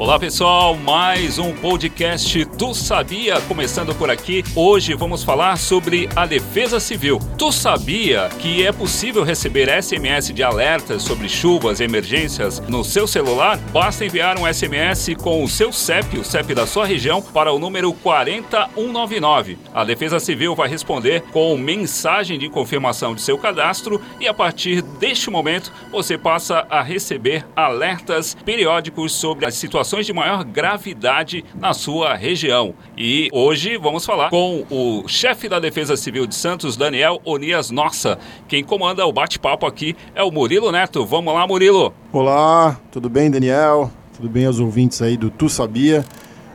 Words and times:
Olá 0.00 0.18
pessoal, 0.18 0.74
mais 0.74 1.38
um 1.38 1.52
podcast 1.52 2.46
Tu 2.56 2.74
Sabia 2.74 3.38
começando 3.42 3.94
por 3.94 4.08
aqui. 4.08 4.42
Hoje 4.56 4.94
vamos 4.94 5.22
falar 5.22 5.58
sobre 5.58 6.08
a 6.16 6.24
Defesa 6.24 6.80
Civil. 6.80 7.18
Tu 7.36 7.52
sabia 7.52 8.30
que 8.38 8.66
é 8.66 8.72
possível 8.72 9.22
receber 9.22 9.68
SMS 9.68 10.32
de 10.32 10.42
alertas 10.42 11.02
sobre 11.02 11.28
chuvas 11.28 11.80
e 11.80 11.84
emergências 11.84 12.60
no 12.60 12.82
seu 12.82 13.06
celular? 13.06 13.58
Basta 13.74 14.06
enviar 14.06 14.38
um 14.38 14.50
SMS 14.50 15.14
com 15.16 15.44
o 15.44 15.48
seu 15.48 15.70
CEP, 15.70 16.18
o 16.18 16.24
CEP 16.24 16.54
da 16.54 16.66
sua 16.66 16.86
região, 16.86 17.20
para 17.20 17.52
o 17.52 17.58
número 17.58 17.92
40199. 17.92 19.58
A 19.74 19.84
Defesa 19.84 20.18
Civil 20.18 20.54
vai 20.54 20.70
responder 20.70 21.24
com 21.30 21.54
mensagem 21.58 22.38
de 22.38 22.48
confirmação 22.48 23.14
de 23.14 23.20
seu 23.20 23.36
cadastro 23.36 24.00
e 24.18 24.26
a 24.26 24.32
partir 24.32 24.80
deste 24.80 25.28
momento 25.28 25.70
você 25.92 26.16
passa 26.16 26.66
a 26.70 26.80
receber 26.80 27.44
alertas 27.54 28.34
periódicos 28.46 29.12
sobre 29.12 29.44
as 29.44 29.54
situações 29.56 29.89
situações 29.90 30.06
de 30.06 30.12
maior 30.12 30.44
gravidade 30.44 31.44
na 31.58 31.74
sua 31.74 32.14
região. 32.14 32.74
E 32.96 33.28
hoje 33.32 33.76
vamos 33.76 34.06
falar 34.06 34.30
com 34.30 34.64
o 34.70 35.08
chefe 35.08 35.48
da 35.48 35.58
Defesa 35.58 35.96
Civil 35.96 36.26
de 36.26 36.34
Santos, 36.36 36.76
Daniel 36.76 37.20
Onias 37.24 37.72
Nossa. 37.72 38.16
Quem 38.46 38.62
comanda 38.62 39.04
o 39.04 39.12
bate-papo 39.12 39.66
aqui 39.66 39.96
é 40.14 40.22
o 40.22 40.30
Murilo 40.30 40.70
Neto. 40.70 41.04
Vamos 41.04 41.34
lá, 41.34 41.44
Murilo. 41.44 41.92
Olá, 42.12 42.78
tudo 42.92 43.10
bem, 43.10 43.28
Daniel? 43.28 43.90
Tudo 44.14 44.28
bem 44.28 44.46
aos 44.46 44.60
ouvintes 44.60 45.02
aí 45.02 45.16
do 45.16 45.28
Tu 45.28 45.48
Sabia? 45.48 46.04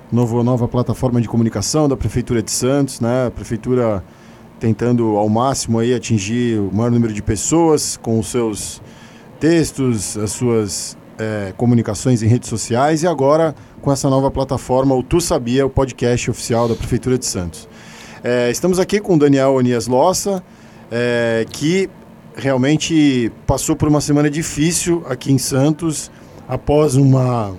Novo, 0.09 0.41
nova 0.41 0.65
plataforma 0.65 1.20
de 1.20 1.27
comunicação 1.27 1.90
da 1.90 1.98
Prefeitura 1.98 2.41
de 2.41 2.52
Santos, 2.52 3.02
né? 3.02 3.27
A 3.27 3.31
Prefeitura 3.31 4.02
tentando 4.62 5.17
ao 5.17 5.27
máximo 5.27 5.79
aí 5.79 5.93
atingir 5.93 6.57
o 6.59 6.73
maior 6.73 6.90
número 6.90 7.12
de 7.12 7.21
pessoas 7.21 7.98
com 7.98 8.17
os 8.17 8.27
seus 8.27 8.81
textos, 9.41 10.17
as 10.17 10.31
suas 10.31 10.98
é, 11.18 11.54
comunicações 11.58 12.22
em 12.22 12.28
redes 12.28 12.50
sociais 12.50 13.04
e 13.04 13.08
agora 13.08 13.55
com 13.82 13.92
essa 13.92 14.10
nova 14.10 14.32
plataforma, 14.32 14.96
o 14.96 15.04
Tu 15.04 15.22
Sabia, 15.22 15.66
o 15.66 15.70
podcast 15.70 16.30
oficial 16.30 16.68
da 16.68 16.76
Prefeitura 16.76 17.18
de 17.18 17.26
Santos. 17.26 17.68
É, 18.24 18.49
estamos 18.49 18.80
aqui 18.80 18.99
com 18.99 19.16
o 19.16 19.20
Daniel 19.20 19.54
Onias 19.54 19.88
Lossa, 19.88 20.44
é, 20.91 21.46
que 21.49 21.90
realmente 22.35 23.32
passou 23.46 23.76
por 23.76 23.88
uma 23.88 24.02
semana 24.02 24.30
difícil 24.30 25.04
aqui 25.07 25.32
em 25.32 25.38
Santos, 25.38 26.12
após 26.48 26.96
uma, 26.96 27.55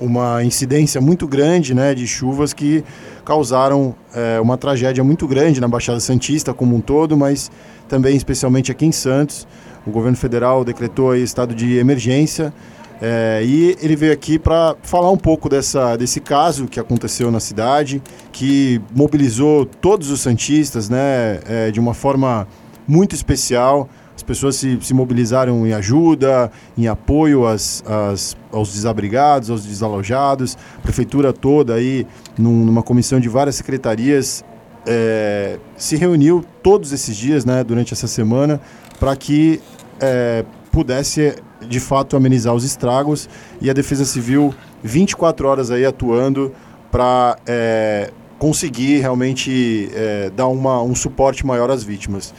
uma 0.00 0.42
incidência 0.44 1.00
muito 1.00 1.26
grande 1.26 1.74
né, 1.74 1.94
de 1.94 2.06
chuvas 2.06 2.52
que 2.52 2.84
causaram 3.24 3.94
é, 4.14 4.40
uma 4.40 4.56
tragédia 4.56 5.02
muito 5.02 5.26
grande 5.26 5.60
na 5.60 5.68
Baixada 5.68 6.00
Santista 6.00 6.54
como 6.54 6.76
um 6.76 6.80
todo, 6.80 7.16
mas 7.16 7.50
também 7.88 8.16
especialmente 8.16 8.70
aqui 8.70 8.86
em 8.86 8.92
Santos. 8.92 9.46
O 9.86 9.90
governo 9.90 10.16
federal 10.16 10.64
decretou 10.64 11.14
estado 11.14 11.54
de 11.54 11.76
emergência 11.76 12.52
é, 13.00 13.42
e 13.44 13.76
ele 13.82 13.94
veio 13.94 14.12
aqui 14.12 14.38
para 14.38 14.74
falar 14.82 15.10
um 15.10 15.16
pouco 15.16 15.48
dessa, 15.48 15.96
desse 15.96 16.20
caso 16.20 16.66
que 16.66 16.80
aconteceu 16.80 17.30
na 17.30 17.40
cidade, 17.40 18.02
que 18.32 18.80
mobilizou 18.94 19.66
todos 19.66 20.10
os 20.10 20.20
Santistas 20.20 20.88
né, 20.88 21.40
é, 21.46 21.70
de 21.70 21.78
uma 21.78 21.92
forma 21.92 22.48
muito 22.88 23.14
especial. 23.14 23.88
As 24.14 24.22
pessoas 24.22 24.56
se, 24.56 24.78
se 24.80 24.94
mobilizaram 24.94 25.66
em 25.66 25.74
ajuda, 25.74 26.50
em 26.76 26.88
apoio 26.88 27.46
às, 27.46 27.84
às, 27.86 28.34
aos 28.50 28.72
desabrigados, 28.72 29.50
aos 29.50 29.66
desalojados. 29.66 30.56
A 30.78 30.80
prefeitura 30.80 31.34
toda 31.34 31.74
aí, 31.74 32.06
num, 32.38 32.64
numa 32.64 32.82
comissão 32.82 33.20
de 33.20 33.28
várias 33.28 33.56
secretarias, 33.56 34.42
é, 34.86 35.58
se 35.76 35.96
reuniu 35.96 36.42
todos 36.62 36.92
esses 36.92 37.14
dias, 37.14 37.44
né, 37.44 37.62
durante 37.62 37.92
essa 37.92 38.06
semana, 38.06 38.58
para 38.98 39.14
que 39.14 39.60
é, 40.00 40.46
pudesse 40.76 41.34
de 41.66 41.80
fato 41.80 42.18
amenizar 42.18 42.54
os 42.54 42.62
estragos 42.62 43.30
e 43.62 43.70
a 43.70 43.72
Defesa 43.72 44.04
Civil 44.04 44.54
24 44.84 45.48
horas 45.48 45.70
aí 45.70 45.86
atuando 45.86 46.52
para 46.92 47.38
é, 47.46 48.10
conseguir 48.38 48.98
realmente 48.98 49.88
é, 49.94 50.30
dar 50.36 50.48
uma, 50.48 50.82
um 50.82 50.94
suporte 50.94 51.46
maior 51.46 51.70
às 51.70 51.82
vítimas. 51.82 52.34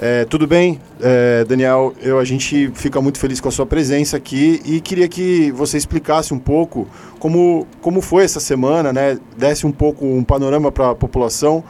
É, 0.00 0.24
tudo 0.24 0.46
bem, 0.46 0.80
é, 1.02 1.44
Daniel? 1.44 1.92
Eu, 2.00 2.18
a 2.18 2.24
gente 2.24 2.70
fica 2.74 2.98
muito 2.98 3.18
feliz 3.18 3.42
com 3.42 3.50
a 3.50 3.52
sua 3.52 3.66
presença 3.66 4.16
aqui 4.16 4.62
e 4.64 4.80
queria 4.80 5.06
que 5.06 5.52
você 5.52 5.76
explicasse 5.76 6.32
um 6.32 6.38
pouco 6.38 6.88
como, 7.18 7.66
como 7.82 8.00
foi 8.00 8.24
essa 8.24 8.40
semana, 8.40 8.90
né? 8.90 9.18
Desse 9.36 9.66
um 9.66 9.72
pouco 9.72 10.06
um 10.06 10.24
panorama 10.24 10.72
para 10.72 10.92
a 10.92 10.94
população 10.94 11.62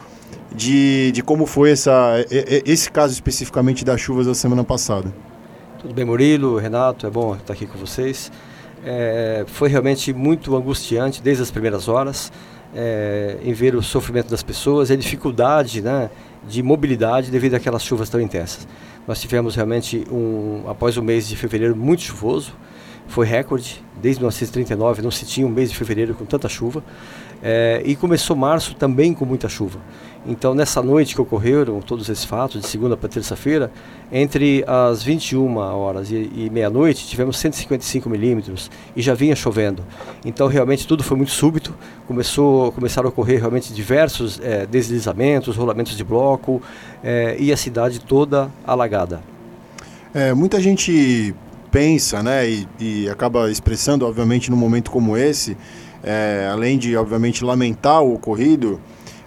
de, 0.54 1.10
de 1.10 1.20
como 1.20 1.46
foi 1.46 1.72
essa, 1.72 2.24
esse 2.64 2.92
caso 2.92 3.12
especificamente 3.12 3.84
das 3.84 4.00
chuvas 4.00 4.26
da 4.26 4.34
semana 4.34 4.62
passada. 4.62 5.25
Tudo 5.86 5.94
bem, 5.94 6.04
Murilo, 6.04 6.58
Renato, 6.58 7.06
é 7.06 7.10
bom 7.10 7.36
estar 7.36 7.52
aqui 7.52 7.64
com 7.64 7.78
vocês. 7.78 8.32
É, 8.84 9.44
foi 9.46 9.68
realmente 9.68 10.12
muito 10.12 10.56
angustiante 10.56 11.22
desde 11.22 11.44
as 11.44 11.50
primeiras 11.52 11.86
horas 11.86 12.32
é, 12.74 13.36
em 13.40 13.52
ver 13.52 13.76
o 13.76 13.80
sofrimento 13.80 14.28
das 14.28 14.42
pessoas 14.42 14.90
e 14.90 14.94
a 14.94 14.96
dificuldade 14.96 15.80
né, 15.80 16.10
de 16.48 16.60
mobilidade 16.60 17.30
devido 17.30 17.54
àquelas 17.54 17.84
chuvas 17.84 18.08
tão 18.10 18.20
intensas. 18.20 18.66
Nós 19.06 19.20
tivemos 19.20 19.54
realmente, 19.54 20.04
um, 20.10 20.64
após 20.68 20.96
o 20.96 21.02
mês 21.04 21.28
de 21.28 21.36
fevereiro, 21.36 21.76
muito 21.76 22.02
chuvoso, 22.02 22.52
foi 23.06 23.24
recorde, 23.24 23.80
desde 24.02 24.20
1939 24.20 25.02
não 25.02 25.12
se 25.12 25.24
tinha 25.24 25.46
um 25.46 25.50
mês 25.50 25.70
de 25.70 25.76
fevereiro 25.76 26.14
com 26.14 26.24
tanta 26.24 26.48
chuva. 26.48 26.82
É, 27.40 27.80
e 27.84 27.94
começou 27.94 28.34
março 28.34 28.74
também 28.74 29.14
com 29.14 29.24
muita 29.24 29.48
chuva. 29.48 29.78
Então, 30.28 30.54
nessa 30.54 30.82
noite 30.82 31.14
que 31.14 31.20
ocorreram 31.20 31.80
todos 31.80 32.08
esses 32.08 32.24
fatos, 32.24 32.60
de 32.60 32.66
segunda 32.66 32.96
para 32.96 33.08
terça-feira, 33.08 33.70
entre 34.10 34.64
as 34.66 35.02
21 35.02 35.56
horas 35.56 36.10
e, 36.10 36.30
e 36.34 36.50
meia-noite, 36.50 37.06
tivemos 37.06 37.38
155 37.38 38.10
milímetros 38.10 38.70
e 38.96 39.02
já 39.02 39.14
vinha 39.14 39.36
chovendo. 39.36 39.84
Então, 40.24 40.48
realmente, 40.48 40.86
tudo 40.86 41.04
foi 41.04 41.16
muito 41.16 41.30
súbito. 41.30 41.72
Começou, 42.08 42.72
começaram 42.72 43.08
a 43.08 43.10
ocorrer 43.10 43.38
realmente 43.38 43.72
diversos 43.72 44.40
é, 44.42 44.66
deslizamentos, 44.66 45.56
rolamentos 45.56 45.96
de 45.96 46.02
bloco 46.02 46.60
é, 47.04 47.36
e 47.38 47.52
a 47.52 47.56
cidade 47.56 48.00
toda 48.00 48.50
alagada. 48.66 49.20
É, 50.12 50.34
muita 50.34 50.58
gente 50.60 51.34
pensa, 51.70 52.22
né, 52.22 52.48
e, 52.48 52.68
e 52.80 53.08
acaba 53.08 53.50
expressando, 53.50 54.06
obviamente, 54.06 54.50
num 54.50 54.56
momento 54.56 54.90
como 54.90 55.16
esse, 55.16 55.56
é, 56.02 56.48
além 56.50 56.78
de, 56.78 56.96
obviamente, 56.96 57.44
lamentar 57.44 58.02
o 58.02 58.14
ocorrido, 58.14 58.80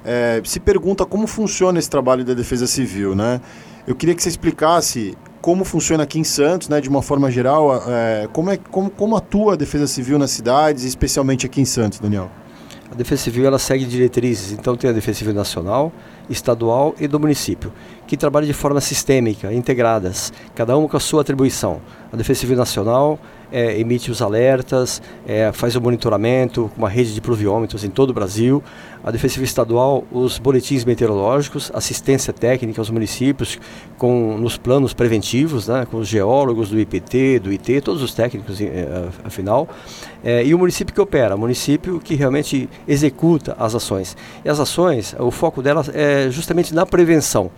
é, 0.03 0.41
se 0.43 0.59
pergunta 0.59 1.05
como 1.05 1.27
funciona 1.27 1.79
esse 1.79 1.89
trabalho 1.89 2.23
da 2.23 2.33
Defesa 2.33 2.67
Civil, 2.67 3.15
né? 3.15 3.41
Eu 3.87 3.95
queria 3.95 4.13
que 4.13 4.21
você 4.21 4.29
explicasse 4.29 5.17
como 5.41 5.63
funciona 5.63 6.03
aqui 6.03 6.19
em 6.19 6.23
Santos, 6.23 6.67
né, 6.67 6.81
de 6.81 6.89
uma 6.89 7.01
forma 7.01 7.31
geral, 7.31 7.81
é, 7.87 8.27
como, 8.31 8.51
é, 8.51 8.57
como, 8.57 8.89
como 8.89 9.15
atua 9.15 9.53
a 9.53 9.55
Defesa 9.55 9.87
Civil 9.87 10.19
nas 10.19 10.31
cidades, 10.31 10.83
especialmente 10.83 11.45
aqui 11.45 11.61
em 11.61 11.65
Santos, 11.65 11.99
Daniel? 11.99 12.29
A 12.91 12.95
Defesa 12.95 13.23
Civil 13.23 13.45
ela 13.45 13.59
segue 13.59 13.85
diretrizes, 13.85 14.51
então 14.51 14.75
tem 14.75 14.89
a 14.89 14.93
Defesa 14.93 15.19
Civil 15.19 15.33
Nacional, 15.33 15.91
Estadual 16.29 16.95
e 16.99 17.07
do 17.07 17.19
município, 17.19 17.71
que 18.05 18.17
trabalham 18.17 18.47
de 18.47 18.53
forma 18.53 18.81
sistêmica, 18.81 19.53
integradas, 19.53 20.33
cada 20.55 20.75
uma 20.75 20.89
com 20.89 20.97
a 20.97 20.99
sua 20.99 21.21
atribuição. 21.21 21.81
A 22.11 22.17
Defesa 22.17 22.41
Civil 22.41 22.57
Nacional 22.57 23.19
é, 23.51 23.79
emite 23.79 24.11
os 24.11 24.21
alertas, 24.21 25.01
é, 25.27 25.51
faz 25.51 25.75
o 25.75 25.81
monitoramento 25.81 26.69
com 26.73 26.81
uma 26.81 26.89
rede 26.89 27.13
de 27.13 27.21
pluviômetros 27.21 27.83
em 27.83 27.89
todo 27.89 28.11
o 28.11 28.13
Brasil. 28.13 28.63
A 29.03 29.11
Defesa 29.11 29.35
Civil 29.35 29.45
Estadual, 29.45 30.03
os 30.11 30.37
boletins 30.37 30.83
meteorológicos, 30.83 31.71
assistência 31.73 32.33
técnica 32.33 32.81
aos 32.81 32.89
municípios 32.89 33.57
com, 33.97 34.37
nos 34.37 34.57
planos 34.57 34.93
preventivos, 34.93 35.67
né, 35.67 35.87
com 35.89 35.97
os 35.97 36.07
geólogos 36.07 36.69
do 36.69 36.79
IPT, 36.79 37.39
do 37.39 37.49
IT, 37.49 37.81
todos 37.81 38.03
os 38.03 38.13
técnicos, 38.13 38.59
é, 38.59 39.07
afinal. 39.23 39.69
É, 40.23 40.43
e 40.45 40.53
o 40.53 40.59
município 40.59 40.93
que 40.93 40.99
opera, 40.99 41.35
o 41.35 41.39
município 41.39 41.99
que 41.99 42.13
realmente 42.13 42.69
executa 42.87 43.55
as 43.57 43.73
ações. 43.73 44.17
E 44.43 44.49
as 44.49 44.59
ações, 44.59 45.15
o 45.17 45.31
foco 45.31 45.61
delas 45.61 45.89
é 45.93 46.29
justamente 46.29 46.75
na 46.75 46.85
prevenção. 46.85 47.49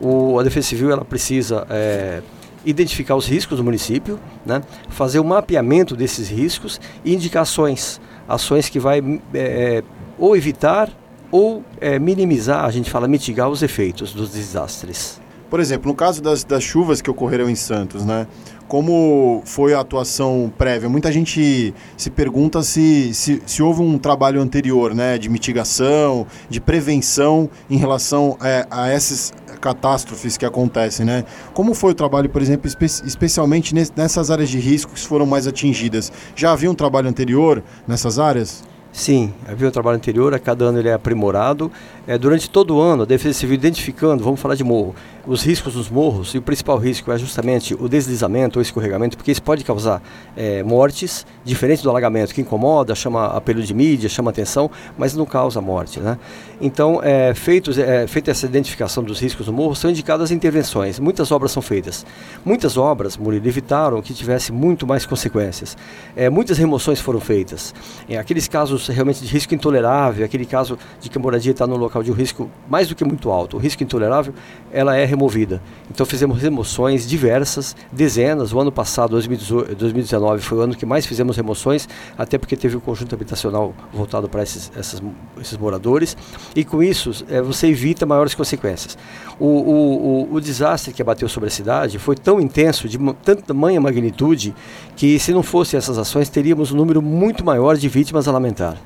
O, 0.00 0.38
a 0.38 0.42
Defesa 0.42 0.68
Civil 0.68 0.90
ela 0.90 1.04
precisa 1.04 1.66
é, 1.68 2.22
identificar 2.70 3.16
os 3.16 3.26
riscos 3.26 3.56
do 3.56 3.64
município, 3.64 4.18
né, 4.44 4.62
fazer 4.88 5.18
o 5.18 5.24
mapeamento 5.24 5.96
desses 5.96 6.28
riscos 6.28 6.80
e 7.04 7.14
indicações, 7.14 8.00
ações 8.28 8.68
que 8.68 8.78
vai 8.78 9.02
é, 9.32 9.82
ou 10.18 10.36
evitar 10.36 10.90
ou 11.30 11.62
é, 11.80 11.98
minimizar, 11.98 12.64
a 12.64 12.70
gente 12.70 12.90
fala 12.90 13.08
mitigar 13.08 13.48
os 13.48 13.62
efeitos 13.62 14.12
dos 14.12 14.30
desastres. 14.30 15.20
Por 15.50 15.60
exemplo, 15.60 15.88
no 15.88 15.94
caso 15.94 16.22
das, 16.22 16.44
das 16.44 16.62
chuvas 16.62 17.00
que 17.00 17.10
ocorreram 17.10 17.48
em 17.48 17.54
Santos, 17.54 18.04
né? 18.04 18.26
Como 18.66 19.40
foi 19.46 19.72
a 19.72 19.80
atuação 19.80 20.52
prévia? 20.58 20.90
Muita 20.90 21.10
gente 21.10 21.72
se 21.96 22.10
pergunta 22.10 22.62
se, 22.62 23.14
se, 23.14 23.42
se 23.46 23.62
houve 23.62 23.80
um 23.80 23.96
trabalho 23.96 24.42
anterior, 24.42 24.94
né, 24.94 25.16
de 25.16 25.30
mitigação, 25.30 26.26
de 26.50 26.60
prevenção 26.60 27.48
em 27.70 27.78
relação 27.78 28.36
é, 28.42 28.66
a 28.70 28.90
essas 28.90 29.32
catástrofes 29.58 30.36
que 30.36 30.46
acontecem, 30.46 31.04
né? 31.04 31.24
Como 31.52 31.74
foi 31.74 31.92
o 31.92 31.94
trabalho, 31.94 32.28
por 32.28 32.40
exemplo, 32.40 32.66
espe 32.66 32.84
especialmente 32.84 33.74
nessas 33.74 34.30
áreas 34.30 34.48
de 34.48 34.58
risco 34.58 34.92
que 34.92 35.00
foram 35.00 35.26
mais 35.26 35.46
atingidas? 35.46 36.12
Já 36.34 36.52
havia 36.52 36.70
um 36.70 36.74
trabalho 36.74 37.08
anterior 37.08 37.62
nessas 37.86 38.18
áreas? 38.18 38.64
Sim, 38.92 39.32
havia 39.46 39.68
um 39.68 39.70
trabalho 39.70 39.96
anterior, 39.96 40.34
a 40.34 40.38
cada 40.38 40.64
ano 40.64 40.78
ele 40.78 40.88
é 40.88 40.92
aprimorado. 40.92 41.70
É, 42.08 42.16
durante 42.16 42.48
todo 42.48 42.74
o 42.74 42.80
ano, 42.80 43.02
a 43.02 43.04
Defesa 43.04 43.38
Civil 43.38 43.56
identificando, 43.56 44.24
vamos 44.24 44.40
falar 44.40 44.54
de 44.54 44.64
morro, 44.64 44.94
os 45.26 45.42
riscos 45.42 45.74
dos 45.74 45.90
morros, 45.90 46.34
e 46.34 46.38
o 46.38 46.42
principal 46.42 46.78
risco 46.78 47.12
é 47.12 47.18
justamente 47.18 47.74
o 47.74 47.86
deslizamento 47.86 48.58
ou 48.58 48.62
escorregamento, 48.62 49.14
porque 49.14 49.30
isso 49.30 49.42
pode 49.42 49.62
causar 49.62 50.02
é, 50.34 50.62
mortes, 50.62 51.26
diferente 51.44 51.82
do 51.82 51.90
alagamento, 51.90 52.32
que 52.32 52.40
incomoda, 52.40 52.94
chama 52.94 53.26
apelo 53.26 53.60
de 53.60 53.74
mídia, 53.74 54.08
chama 54.08 54.30
atenção, 54.30 54.70
mas 54.96 55.12
não 55.12 55.26
causa 55.26 55.60
morte. 55.60 56.00
Né? 56.00 56.18
Então, 56.62 57.02
é, 57.02 57.34
feitos, 57.34 57.76
é, 57.76 58.06
feita 58.06 58.30
essa 58.30 58.46
identificação 58.46 59.04
dos 59.04 59.20
riscos 59.20 59.44
do 59.44 59.52
morro, 59.52 59.76
são 59.76 59.90
indicadas 59.90 60.30
intervenções. 60.30 60.98
Muitas 60.98 61.30
obras 61.30 61.52
são 61.52 61.60
feitas. 61.60 62.06
Muitas 62.42 62.78
obras, 62.78 63.18
Murilo, 63.18 63.46
evitaram 63.46 64.00
que 64.00 64.14
tivesse 64.14 64.50
muito 64.50 64.86
mais 64.86 65.04
consequências. 65.04 65.76
É, 66.16 66.30
muitas 66.30 66.56
remoções 66.56 67.00
foram 67.00 67.20
feitas. 67.20 67.74
É, 68.08 68.16
aqueles 68.16 68.48
casos 68.48 68.86
realmente 68.86 69.20
de 69.22 69.26
risco 69.26 69.54
intolerável, 69.54 70.24
aquele 70.24 70.46
caso 70.46 70.78
de 71.02 71.10
que 71.10 71.18
a 71.18 71.20
moradia 71.20 71.52
está 71.52 71.66
no 71.66 71.76
local 71.76 71.97
de 72.02 72.10
um 72.10 72.14
risco 72.14 72.50
mais 72.68 72.88
do 72.88 72.94
que 72.94 73.04
muito 73.04 73.30
alto, 73.30 73.56
o 73.56 73.60
risco 73.60 73.82
intolerável, 73.82 74.34
ela 74.72 74.96
é 74.96 75.04
removida. 75.04 75.62
Então 75.90 76.04
fizemos 76.04 76.40
remoções 76.40 77.06
diversas, 77.06 77.74
dezenas. 77.90 78.52
O 78.52 78.60
ano 78.60 78.70
passado, 78.72 79.18
2019, 79.20 80.42
foi 80.42 80.58
o 80.58 80.60
ano 80.60 80.74
que 80.74 80.84
mais 80.84 81.06
fizemos 81.06 81.36
remoções, 81.36 81.88
até 82.16 82.38
porque 82.38 82.56
teve 82.56 82.76
o 82.76 82.78
um 82.78 82.80
conjunto 82.80 83.14
habitacional 83.14 83.74
voltado 83.92 84.28
para 84.28 84.42
esses, 84.42 84.70
esses, 84.78 85.02
esses 85.40 85.56
moradores 85.56 86.16
e 86.54 86.64
com 86.64 86.82
isso 86.82 87.24
é, 87.28 87.40
você 87.40 87.68
evita 87.68 88.06
maiores 88.06 88.34
consequências. 88.34 88.96
O, 89.38 89.46
o, 89.46 90.30
o, 90.32 90.34
o, 90.34 90.40
desastre 90.40 90.92
que 90.92 91.00
abateu 91.00 91.28
sobre 91.28 91.48
a 91.48 91.50
cidade 91.50 91.98
foi 91.98 92.16
tão 92.16 92.40
intenso, 92.40 92.88
de 92.88 92.98
tanta 93.22 93.42
tamanha 93.42 93.80
magnitude, 93.80 94.54
que 94.96 95.18
se 95.18 95.32
não 95.32 95.42
fossem 95.42 95.78
essas 95.78 95.96
ações, 95.96 96.28
teríamos 96.28 96.72
um 96.72 96.76
número 96.76 97.00
muito 97.00 97.44
maior 97.44 97.76
de 97.76 97.88
vítimas 97.88 98.26
a 98.26 98.32
lamentar. 98.32 98.76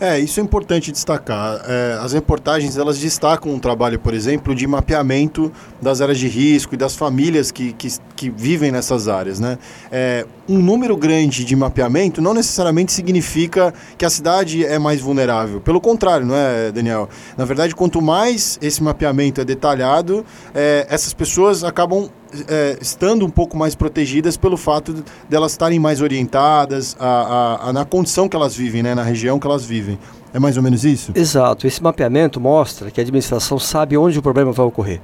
É, 0.00 0.18
isso 0.18 0.40
é 0.40 0.42
importante 0.42 0.90
destacar. 0.90 1.60
É, 1.68 1.98
as 2.00 2.14
reportagens 2.14 2.78
elas 2.78 2.98
destacam 2.98 3.52
um 3.52 3.58
trabalho, 3.58 3.98
por 3.98 4.14
exemplo, 4.14 4.54
de 4.54 4.66
mapeamento 4.66 5.52
das 5.80 6.00
áreas 6.00 6.18
de 6.18 6.26
risco 6.26 6.72
e 6.74 6.76
das 6.78 6.96
famílias 6.96 7.52
que, 7.52 7.74
que, 7.74 7.88
que 8.16 8.30
vivem 8.30 8.72
nessas 8.72 9.08
áreas. 9.08 9.38
Né? 9.38 9.58
É, 9.92 10.26
um 10.48 10.58
número 10.58 10.96
grande 10.96 11.44
de 11.44 11.54
mapeamento 11.54 12.22
não 12.22 12.32
necessariamente 12.32 12.92
significa 12.92 13.74
que 13.98 14.06
a 14.06 14.08
cidade 14.08 14.64
é 14.64 14.78
mais 14.78 15.02
vulnerável. 15.02 15.60
Pelo 15.60 15.82
contrário, 15.82 16.26
não 16.26 16.34
é, 16.34 16.72
Daniel? 16.72 17.06
Na 17.36 17.44
verdade, 17.44 17.74
quanto 17.74 18.00
mais 18.00 18.58
esse 18.62 18.82
mapeamento 18.82 19.42
é 19.42 19.44
detalhado, 19.44 20.24
é, 20.54 20.86
essas 20.88 21.12
pessoas 21.12 21.62
acabam 21.62 22.08
é, 22.48 22.78
estando 22.80 23.24
um 23.24 23.30
pouco 23.30 23.56
mais 23.56 23.74
protegidas 23.74 24.36
pelo 24.36 24.56
fato 24.56 24.92
de, 24.92 25.02
de 25.28 25.46
estarem 25.46 25.78
mais 25.78 26.00
orientadas 26.00 26.96
a, 26.98 27.06
a, 27.06 27.68
a, 27.68 27.72
na 27.72 27.84
condição 27.84 28.28
que 28.28 28.36
elas 28.36 28.54
vivem, 28.54 28.82
né, 28.82 28.94
na 28.94 29.02
região 29.02 29.38
que 29.38 29.46
elas 29.46 29.64
vivem. 29.64 29.98
É 30.32 30.38
mais 30.38 30.56
ou 30.56 30.62
menos 30.62 30.84
isso? 30.84 31.12
Exato. 31.14 31.66
Esse 31.66 31.82
mapeamento 31.82 32.40
mostra 32.40 32.90
que 32.90 33.00
a 33.00 33.02
administração 33.02 33.58
sabe 33.58 33.96
onde 33.96 34.18
o 34.18 34.22
problema 34.22 34.52
vai 34.52 34.64
ocorrer. 34.64 35.00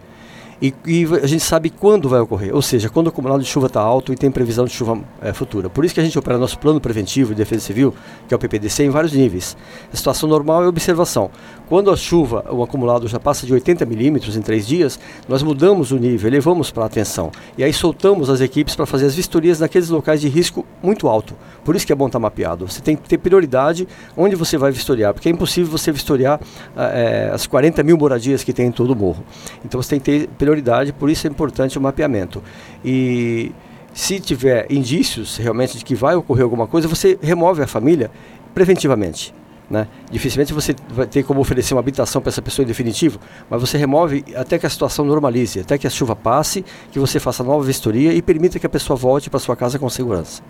E, 0.60 0.72
e, 0.86 1.04
a 1.22 1.26
gente 1.26 1.42
sabe 1.42 1.68
quando 1.68 2.08
vai 2.08 2.20
ocorrer, 2.20 2.54
ou 2.54 2.62
seja, 2.62 2.88
quando 2.88 3.06
o 3.06 3.08
acumulado 3.10 3.42
de 3.42 3.46
chuva 3.46 3.66
está 3.66 3.80
alto 3.80 4.12
e 4.12 4.16
tem 4.16 4.30
previsão 4.30 4.64
de 4.64 4.72
chuva 4.72 4.98
é, 5.20 5.32
futura. 5.32 5.68
Por 5.68 5.84
isso 5.84 5.92
que 5.92 6.00
a 6.00 6.04
gente 6.04 6.18
opera 6.18 6.38
nosso 6.38 6.58
plano 6.58 6.80
preventivo 6.80 7.30
de 7.30 7.36
defesa 7.36 7.62
civil, 7.62 7.94
que 8.26 8.32
é 8.32 8.36
o 8.36 8.38
PPDC, 8.38 8.84
em 8.84 8.90
vários 8.90 9.12
níveis. 9.12 9.56
A 9.92 9.96
situação 9.96 10.28
normal 10.28 10.64
é 10.64 10.66
observação. 10.66 11.30
Quando 11.68 11.90
a 11.90 11.96
chuva, 11.96 12.44
o 12.50 12.62
acumulado 12.62 13.08
já 13.08 13.18
passa 13.18 13.44
de 13.44 13.52
80 13.52 13.84
milímetros 13.84 14.36
em 14.36 14.40
três 14.40 14.66
dias, 14.66 14.98
nós 15.28 15.42
mudamos 15.42 15.90
o 15.90 15.96
nível, 15.96 16.28
elevamos 16.28 16.70
para 16.70 16.84
a 16.84 16.86
atenção. 16.86 17.32
E 17.58 17.64
aí 17.64 17.72
soltamos 17.72 18.30
as 18.30 18.40
equipes 18.40 18.76
para 18.76 18.86
fazer 18.86 19.06
as 19.06 19.14
vistorias 19.14 19.60
naqueles 19.60 19.88
locais 19.88 20.20
de 20.20 20.28
risco 20.28 20.64
muito 20.82 21.08
alto. 21.08 21.34
Por 21.64 21.74
isso 21.74 21.84
que 21.84 21.92
é 21.92 21.96
bom 21.96 22.06
estar 22.06 22.18
tá 22.18 22.22
mapeado. 22.22 22.68
Você 22.68 22.80
tem 22.80 22.96
que 22.96 23.08
ter 23.08 23.18
prioridade 23.18 23.86
onde 24.16 24.36
você 24.36 24.56
vai 24.56 24.70
vistoriar, 24.70 25.12
porque 25.12 25.28
é 25.28 25.32
impossível 25.32 25.70
você 25.70 25.90
vistoriar 25.90 26.40
é, 26.76 27.30
as 27.32 27.46
40 27.46 27.82
mil 27.82 27.98
moradias 27.98 28.44
que 28.44 28.52
tem 28.52 28.68
em 28.68 28.72
todo 28.72 28.92
o 28.92 28.96
morro. 28.96 29.24
Então 29.64 29.82
você 29.82 29.90
tem 29.90 30.00
que 30.00 30.04
ter 30.04 30.28
prioridade, 30.46 30.92
por 30.92 31.10
isso 31.10 31.26
é 31.26 31.30
importante 31.30 31.76
o 31.76 31.80
mapeamento. 31.80 32.40
E 32.84 33.50
se 33.92 34.20
tiver 34.20 34.70
indícios 34.70 35.36
realmente 35.36 35.76
de 35.76 35.84
que 35.84 35.94
vai 35.94 36.14
ocorrer 36.14 36.44
alguma 36.44 36.68
coisa, 36.68 36.86
você 36.86 37.18
remove 37.20 37.62
a 37.62 37.66
família 37.66 38.10
preventivamente. 38.54 39.34
Né? 39.68 39.88
Dificilmente 40.08 40.52
você 40.52 40.76
vai 40.88 41.06
ter 41.06 41.24
como 41.24 41.40
oferecer 41.40 41.74
uma 41.74 41.80
habitação 41.80 42.22
para 42.22 42.28
essa 42.28 42.40
pessoa 42.40 42.62
em 42.62 42.68
definitivo, 42.68 43.18
mas 43.50 43.60
você 43.60 43.76
remove 43.76 44.24
até 44.36 44.60
que 44.60 44.66
a 44.66 44.70
situação 44.70 45.04
normalize, 45.04 45.58
até 45.58 45.76
que 45.76 45.88
a 45.88 45.90
chuva 45.90 46.14
passe, 46.14 46.64
que 46.92 47.00
você 47.00 47.18
faça 47.18 47.42
nova 47.42 47.64
vistoria 47.64 48.12
e 48.12 48.22
permita 48.22 48.60
que 48.60 48.66
a 48.66 48.68
pessoa 48.68 48.96
volte 48.96 49.28
para 49.28 49.40
sua 49.40 49.56
casa 49.56 49.76
com 49.76 49.90
segurança. 49.90 50.40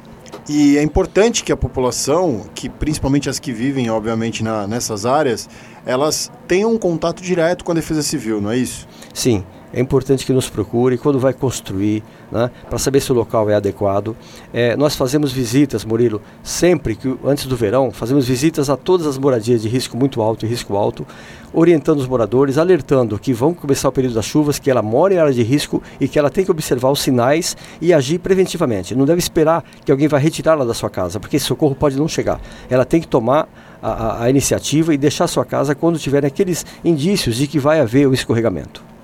E 0.46 0.76
é 0.76 0.82
importante 0.82 1.42
que 1.42 1.50
a 1.50 1.56
população, 1.56 2.44
que 2.54 2.68
principalmente 2.68 3.30
as 3.30 3.38
que 3.38 3.52
vivem, 3.52 3.88
obviamente, 3.88 4.44
na, 4.44 4.66
nessas 4.66 5.06
áreas, 5.06 5.48
elas 5.86 6.30
tenham 6.46 6.74
um 6.74 6.78
contato 6.78 7.22
direto 7.22 7.64
com 7.64 7.72
a 7.72 7.74
Defesa 7.74 8.02
Civil, 8.02 8.40
não 8.40 8.50
é 8.50 8.58
isso? 8.58 8.86
Sim 9.14 9.42
é 9.76 9.80
importante 9.80 10.24
que 10.24 10.32
nos 10.32 10.48
procure 10.48 10.96
quando 10.96 11.20
vai 11.20 11.34
construir, 11.34 12.02
né, 12.32 12.50
para 12.66 12.78
saber 12.78 13.00
se 13.00 13.12
o 13.12 13.14
local 13.14 13.50
é 13.50 13.54
adequado. 13.54 14.16
É, 14.50 14.74
nós 14.74 14.96
fazemos 14.96 15.30
visitas, 15.30 15.84
Murilo, 15.84 16.22
sempre 16.42 16.96
que 16.96 17.14
antes 17.22 17.44
do 17.44 17.54
verão, 17.54 17.90
fazemos 17.90 18.26
visitas 18.26 18.70
a 18.70 18.76
todas 18.76 19.06
as 19.06 19.18
moradias 19.18 19.60
de 19.60 19.68
risco 19.68 19.94
muito 19.94 20.22
alto 20.22 20.46
e 20.46 20.48
risco 20.48 20.74
alto, 20.76 21.06
orientando 21.52 21.98
os 21.98 22.08
moradores, 22.08 22.56
alertando 22.56 23.18
que 23.18 23.34
vão 23.34 23.52
começar 23.52 23.90
o 23.90 23.92
período 23.92 24.14
das 24.14 24.24
chuvas, 24.24 24.58
que 24.58 24.70
ela 24.70 24.80
mora 24.80 25.12
em 25.12 25.18
área 25.18 25.32
de 25.34 25.42
risco 25.42 25.82
e 26.00 26.08
que 26.08 26.18
ela 26.18 26.30
tem 26.30 26.42
que 26.42 26.50
observar 26.50 26.90
os 26.90 27.00
sinais 27.00 27.54
e 27.78 27.92
agir 27.92 28.18
preventivamente. 28.18 28.94
Não 28.94 29.04
deve 29.04 29.18
esperar 29.18 29.62
que 29.84 29.92
alguém 29.92 30.08
vá 30.08 30.16
retirá-la 30.16 30.64
da 30.64 30.72
sua 30.72 30.88
casa, 30.88 31.20
porque 31.20 31.36
esse 31.36 31.44
socorro 31.44 31.74
pode 31.74 31.98
não 31.98 32.08
chegar. 32.08 32.40
Ela 32.70 32.86
tem 32.86 32.98
que 32.98 33.08
tomar 33.08 33.46
a, 33.82 34.24
a, 34.24 34.30
iniciativa 34.30 34.94
e 34.94 34.96
deixar 34.96 35.26
sua 35.26 35.44
casa 35.44 35.74
quando 35.74 35.98
tiverem 35.98 36.28
aqueles 36.28 36.64
indícios 36.82 37.36
de 37.36 37.46
que 37.46 37.58
vai 37.58 37.78
haver 37.78 38.08
o 38.08 38.14
escorregamento. 38.14 38.95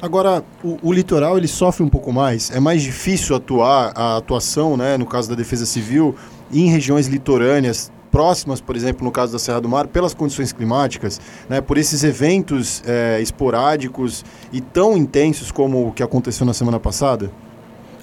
Agora, 0.00 0.44
o, 0.62 0.78
o, 0.82 0.92
litoral 0.92 1.38
ele 1.38 1.48
sofre 1.48 1.82
um 1.82 1.88
pouco 1.88 2.12
mais. 2.12 2.50
É 2.50 2.60
mais 2.60 2.82
difícil 2.82 3.34
atuar 3.34 3.92
a 3.94 4.16
atuação, 4.16 4.76
né, 4.76 4.96
no 4.96 5.06
caso 5.06 5.28
da 5.28 5.34
Defesa 5.34 5.64
Civil, 5.64 6.14
em 6.52 6.68
regiões 6.68 7.06
litorâneas 7.06 7.90
próximas, 8.10 8.60
por 8.60 8.76
exemplo, 8.76 9.04
no 9.04 9.10
caso 9.10 9.32
da 9.32 9.38
Serra 9.38 9.60
do 9.60 9.68
Mar, 9.68 9.86
pelas 9.88 10.14
condições 10.14 10.52
climáticas, 10.52 11.20
né, 11.48 11.60
por 11.60 11.76
esses 11.76 12.02
eventos 12.04 12.82
é, 12.86 13.20
esporádicos 13.20 14.24
e 14.52 14.60
tão 14.60 14.96
intensos 14.96 15.50
como 15.50 15.88
o 15.88 15.92
que 15.92 16.02
aconteceu 16.02 16.46
na 16.46 16.54
semana 16.54 16.80
passada? 16.80 17.30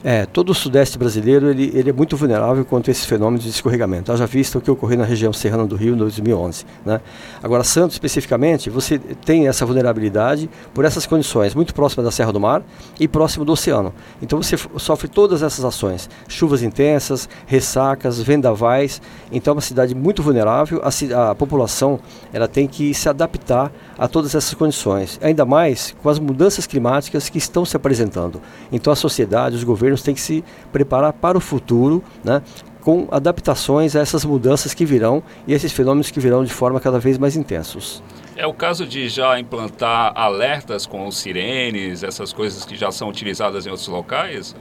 É, 0.03 0.25
todo 0.25 0.49
o 0.49 0.53
sudeste 0.53 0.97
brasileiro 0.97 1.49
ele, 1.49 1.71
ele 1.73 1.89
é 1.89 1.93
muito 1.93 2.17
vulnerável 2.17 2.65
quanto 2.65 2.89
a 2.89 2.91
esses 2.91 3.05
fenômenos 3.05 3.45
de 3.45 3.49
escorregamento. 3.49 4.11
Haja 4.11 4.25
visto 4.25 4.57
o 4.57 4.61
que 4.61 4.69
ocorreu 4.69 4.97
na 4.97 5.05
região 5.05 5.31
serrana 5.31 5.65
do 5.65 5.77
Rio 5.77 5.93
em 5.93 5.97
2011. 5.97 6.65
Né? 6.85 6.99
Agora, 7.41 7.63
Santos 7.63 7.95
especificamente, 7.95 8.69
você 8.69 8.99
tem 8.99 9.47
essa 9.47 9.65
vulnerabilidade 9.65 10.49
por 10.73 10.83
essas 10.83 11.05
condições, 11.05 11.55
muito 11.55 11.73
próxima 11.73 12.03
da 12.03 12.11
Serra 12.11 12.33
do 12.33 12.39
Mar 12.39 12.61
e 12.99 13.07
próximo 13.07 13.45
do 13.45 13.53
oceano. 13.53 13.93
Então 14.21 14.41
você 14.41 14.57
sofre 14.77 15.07
todas 15.07 15.41
essas 15.41 15.63
ações, 15.63 16.09
chuvas 16.27 16.61
intensas, 16.63 17.29
ressacas, 17.45 18.21
vendavais. 18.21 19.01
Então 19.31 19.53
é 19.53 19.55
uma 19.55 19.61
cidade 19.61 19.95
muito 19.95 20.21
vulnerável, 20.21 20.81
a, 20.83 21.31
a 21.31 21.35
população 21.35 21.97
ela 22.33 22.49
tem 22.49 22.67
que 22.67 22.93
se 22.93 23.07
adaptar 23.07 23.71
a 23.97 24.07
todas 24.07 24.35
essas 24.35 24.53
condições, 24.53 25.17
ainda 25.23 25.45
mais 25.45 25.95
com 26.03 26.09
as 26.09 26.19
mudanças 26.19 26.67
climáticas 26.67 27.29
que 27.29 27.37
estão 27.37 27.63
se 27.63 27.77
apresentando. 27.77 28.41
Então 28.69 28.91
a 28.91 28.95
sociedade, 28.97 29.55
os 29.55 29.63
governos 29.63 29.92
têm 30.01 30.13
que 30.13 30.21
se 30.21 30.43
preparar 30.71 31.13
para 31.13 31.37
o 31.37 31.41
futuro, 31.41 32.03
né, 32.23 32.41
com 32.81 33.07
adaptações 33.11 33.95
a 33.95 34.01
essas 34.01 34.25
mudanças 34.25 34.73
que 34.73 34.85
virão 34.85 35.23
e 35.47 35.53
esses 35.53 35.71
fenômenos 35.71 36.11
que 36.11 36.19
virão 36.19 36.43
de 36.43 36.53
forma 36.53 36.79
cada 36.79 36.99
vez 36.99 37.17
mais 37.17 37.35
intensos. 37.35 38.03
É 38.35 38.47
o 38.47 38.53
caso 38.53 38.85
de 38.85 39.07
já 39.09 39.39
implantar 39.39 40.11
alertas 40.15 40.85
com 40.85 41.09
sirenes, 41.11 42.03
essas 42.03 42.33
coisas 42.33 42.65
que 42.65 42.75
já 42.75 42.91
são 42.91 43.07
utilizadas 43.07 43.65
em 43.65 43.69
outros 43.69 43.87
locais? 43.87 44.55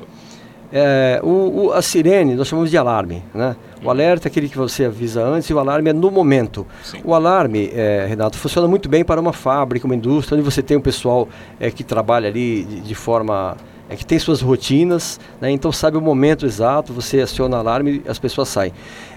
É, 0.74 1.20
o, 1.22 1.66
o, 1.66 1.72
a 1.72 1.82
sirene 1.82 2.34
nós 2.34 2.48
chamamos 2.48 2.70
de 2.70 2.78
alarme, 2.78 3.22
né? 3.34 3.54
O 3.84 3.90
alerta 3.90 4.26
é 4.26 4.30
aquele 4.30 4.48
que 4.48 4.56
você 4.56 4.86
avisa 4.86 5.22
antes 5.22 5.50
e 5.50 5.52
o 5.52 5.58
alarme 5.58 5.90
é 5.90 5.92
no 5.92 6.10
momento. 6.10 6.66
Sim. 6.82 7.00
O 7.04 7.14
alarme, 7.14 7.70
é, 7.74 8.06
Renato, 8.08 8.38
funciona 8.38 8.66
muito 8.66 8.88
bem 8.88 9.04
para 9.04 9.20
uma 9.20 9.34
fábrica, 9.34 9.84
uma 9.84 9.94
indústria, 9.94 10.34
onde 10.36 10.44
você 10.44 10.62
tem 10.62 10.76
um 10.76 10.80
pessoal 10.80 11.28
é, 11.60 11.70
que 11.70 11.84
trabalha 11.84 12.28
ali 12.28 12.64
de, 12.64 12.80
de 12.80 12.94
forma 12.94 13.56
é 13.92 13.96
que 13.96 14.06
tem 14.06 14.18
suas 14.18 14.40
rotinas, 14.40 15.20
né? 15.38 15.50
então 15.50 15.70
sabe 15.70 15.98
o 15.98 16.00
momento 16.00 16.46
exato, 16.46 16.94
você 16.94 17.20
aciona 17.20 17.58
o 17.58 17.60
alarme 17.60 18.02
e 18.02 18.08
as 18.08 18.18
pessoas 18.18 18.48
saem. 18.48 18.72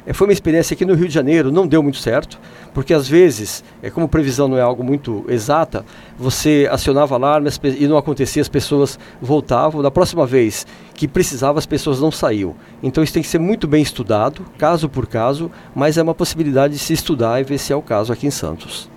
É, 0.05 0.12
foi 0.12 0.27
uma 0.27 0.34
experiência 0.34 0.74
aqui 0.74 0.84
no 0.84 0.94
Rio 0.94 1.08
de 1.08 1.13
Janeiro, 1.13 1.50
não 1.50 1.65
deu 1.65 1.82
muito 1.82 1.98
certo, 1.98 2.38
porque 2.74 2.94
às 2.94 3.08
vezes, 3.08 3.63
é, 3.82 3.89
como 3.89 4.05
previsão 4.10 4.50
não 4.50 4.58
é 4.58 4.62
algo 4.62 4.84
muito 4.84 5.24
exata, 5.29 5.86
você 6.20 6.67
acionava 6.70 7.15
alarme 7.15 7.50
e 7.79 7.88
não 7.88 7.96
acontecia, 7.96 8.41
as 8.41 8.50
pessoas 8.50 9.00
voltavam. 9.22 9.82
Da 9.82 9.89
próxima 9.89 10.27
vez 10.27 10.67
que 10.94 11.08
precisava, 11.08 11.58
as 11.58 11.65
pessoas 11.65 12.01
não 12.01 12.12
saíam. 12.12 12.53
Então 12.84 13.01
isso 13.01 13.13
tem 13.13 13.24
que 13.24 13.29
ser 13.29 13.39
muito 13.39 13.70
bem 13.70 13.82
estudado, 13.82 14.46
caso 14.58 14.89
por 14.89 15.08
caso, 15.08 15.50
mas 15.74 15.98
é 15.98 16.03
uma 16.03 16.13
possibilidade 16.13 16.74
de 16.74 16.79
se 16.79 16.91
estudar 16.91 17.39
e 17.39 17.46
ver 17.46 17.60
se 17.60 17.72
é 17.72 17.75
o 17.77 17.82
caso 17.82 18.12
aqui 18.12 18.27
em 18.27 18.32
Santos. 18.32 18.89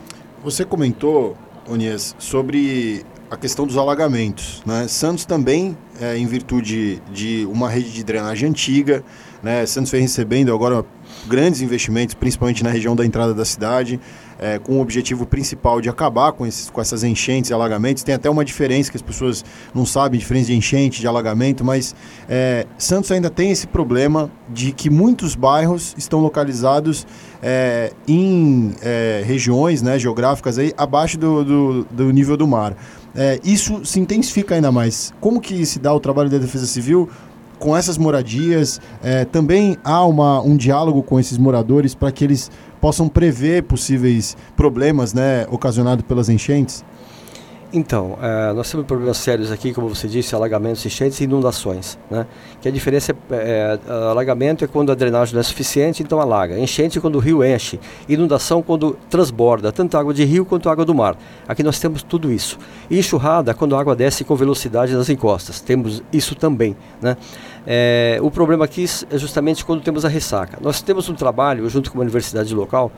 Você 0.43 0.65
comentou, 0.65 1.37
Onias, 1.69 2.17
sobre 2.19 3.05
a 3.31 3.37
questão 3.37 3.67
dos 3.67 3.77
alagamentos. 3.77 4.63
Né? 4.65 4.89
Santos 4.89 5.25
também, 5.25 5.77
é, 6.01 6.17
em 6.17 6.27
virtude 6.27 7.03
de 7.13 7.47
uma 7.47 7.69
rede 7.69 7.93
de 7.93 8.03
drenagem 8.03 8.49
antiga, 8.49 9.05
Né? 9.43 9.65
Santos 9.67 9.93
vem 9.93 10.03
recebendo 10.03 10.53
agora 10.53 10.85
grandes 11.29 11.61
investimentos, 11.61 12.15
principalmente 12.15 12.65
na 12.65 12.71
região 12.71 12.97
da 12.97 13.07
entrada 13.07 13.33
da 13.33 13.45
cidade, 13.45 14.01
é, 14.39 14.59
com 14.59 14.79
o 14.79 14.81
objetivo 14.81 15.27
principal 15.27 15.81
de 15.81 15.89
acabar 15.89 16.33
com, 16.33 16.47
esses, 16.47 16.71
com 16.71 16.81
essas 16.81 17.05
enchentes 17.05 17.51
e 17.51 17.55
alagamentos. 17.55 18.03
Tem 18.03 18.15
até 18.15 18.31
uma 18.31 18.45
diferença 18.45 18.91
que 18.91 18.97
as 18.97 19.03
pessoas 19.03 19.45
não 19.75 19.85
sabem, 19.85 20.19
diferença 20.19 20.47
de 20.47 20.55
enchente, 20.55 21.01
de 21.01 21.07
alagamento, 21.07 21.65
mas 21.65 21.95
é, 22.29 22.67
Santos 22.77 23.11
ainda 23.11 23.31
tem 23.31 23.51
esse 23.51 23.67
problema 23.67 24.31
de 24.49 24.73
que 24.73 24.89
muitos 24.89 25.35
bairros 25.35 25.95
estão 25.99 26.21
localizados 26.21 27.07
é, 27.43 27.93
em 28.07 28.75
é, 28.83 29.23
regiões 29.27 29.83
né, 29.83 29.99
geográficas 29.99 30.59
aí, 30.59 30.73
abaixo 30.77 31.19
do, 31.19 31.45
do, 31.45 31.85
do 31.85 32.11
nível 32.11 32.37
do 32.37 32.47
mar. 32.47 32.77
É, 33.15 33.41
isso 33.43 33.85
se 33.85 33.99
intensifica 33.99 34.55
ainda 34.55 34.71
mais. 34.71 35.13
Como 35.21 35.41
que 35.41 35.65
se 35.67 35.79
dá 35.79 35.93
o 35.93 36.01
trabalho 36.01 36.31
da 36.31 36.39
Defesa 36.39 36.67
Civil 36.67 37.09
com 37.59 37.77
essas 37.77 37.99
moradias? 37.99 38.81
É, 39.03 39.25
também 39.25 39.77
há 39.83 40.05
uma, 40.05 40.41
um 40.41 40.57
diálogo 40.57 41.03
com 41.03 41.19
esses 41.19 41.39
moradores 41.39 41.95
para 41.95 42.13
que 42.13 42.25
eles 42.25 42.51
possam 42.81 43.09
prever 43.09 43.63
possíveis 43.65 44.37
problemas 44.57 45.13
né, 45.13 45.47
ocasionados 45.51 46.05
pelas 46.05 46.29
enchentes? 46.29 46.85
Então, 47.71 48.19
é, 48.23 48.53
nós 48.55 48.71
temos 48.71 48.87
problemas 48.87 49.19
sérios 49.19 49.53
aqui, 49.53 49.75
como 49.75 49.89
você 49.91 50.09
disse, 50.09 50.35
alagamentos, 50.35 50.85
enchentes 50.87 51.21
e 51.21 51.25
inundações. 51.25 51.99
Né? 52.11 52.27
Que 52.63 52.69
a 52.69 52.71
diferença 52.71 53.15
é, 53.31 53.79
é, 53.87 53.93
alagamento 54.11 54.65
é 54.65 54.67
quando 54.67 54.91
a 54.91 54.95
drenagem 54.95 55.35
não 55.35 55.41
é 55.41 55.43
suficiente, 55.43 56.03
então 56.03 56.19
alaga. 56.19 56.59
Enchente 56.59 56.97
é 56.97 57.01
quando 57.01 57.17
o 57.17 57.19
rio 57.19 57.45
enche. 57.45 57.79
Inundação 58.09 58.63
quando 58.63 58.97
transborda, 59.11 59.71
tanto 59.71 59.99
água 59.99 60.15
de 60.15 60.25
rio 60.25 60.47
quanto 60.47 60.71
água 60.71 60.83
do 60.83 60.95
mar. 60.95 61.19
Aqui 61.47 61.63
nós 61.63 61.79
temos 61.79 62.03
tudo 62.03 62.33
isso. 62.33 62.59
E 62.89 62.99
enxurrada 62.99 63.53
quando 63.53 63.77
a 63.77 63.81
água 63.81 63.95
desce 63.95 64.25
com 64.25 64.35
velocidade 64.35 64.95
nas 64.95 65.11
encostas. 65.11 65.61
Temos 65.61 66.03
isso 66.11 66.35
também. 66.35 66.75
Né? 67.03 67.19
É, 67.67 68.19
o 68.23 68.31
problema 68.31 68.65
aqui 68.65 68.87
é 69.11 69.19
justamente 69.19 69.63
quando 69.63 69.83
temos 69.83 70.07
a 70.07 70.09
ressaca. 70.09 70.59
Nós 70.63 70.81
temos 70.81 71.07
um 71.11 71.15
trabalho, 71.15 71.69
junto 71.69 71.91
com 71.91 71.99
uma 71.99 72.03
universidade 72.03 72.55
local, 72.55 72.91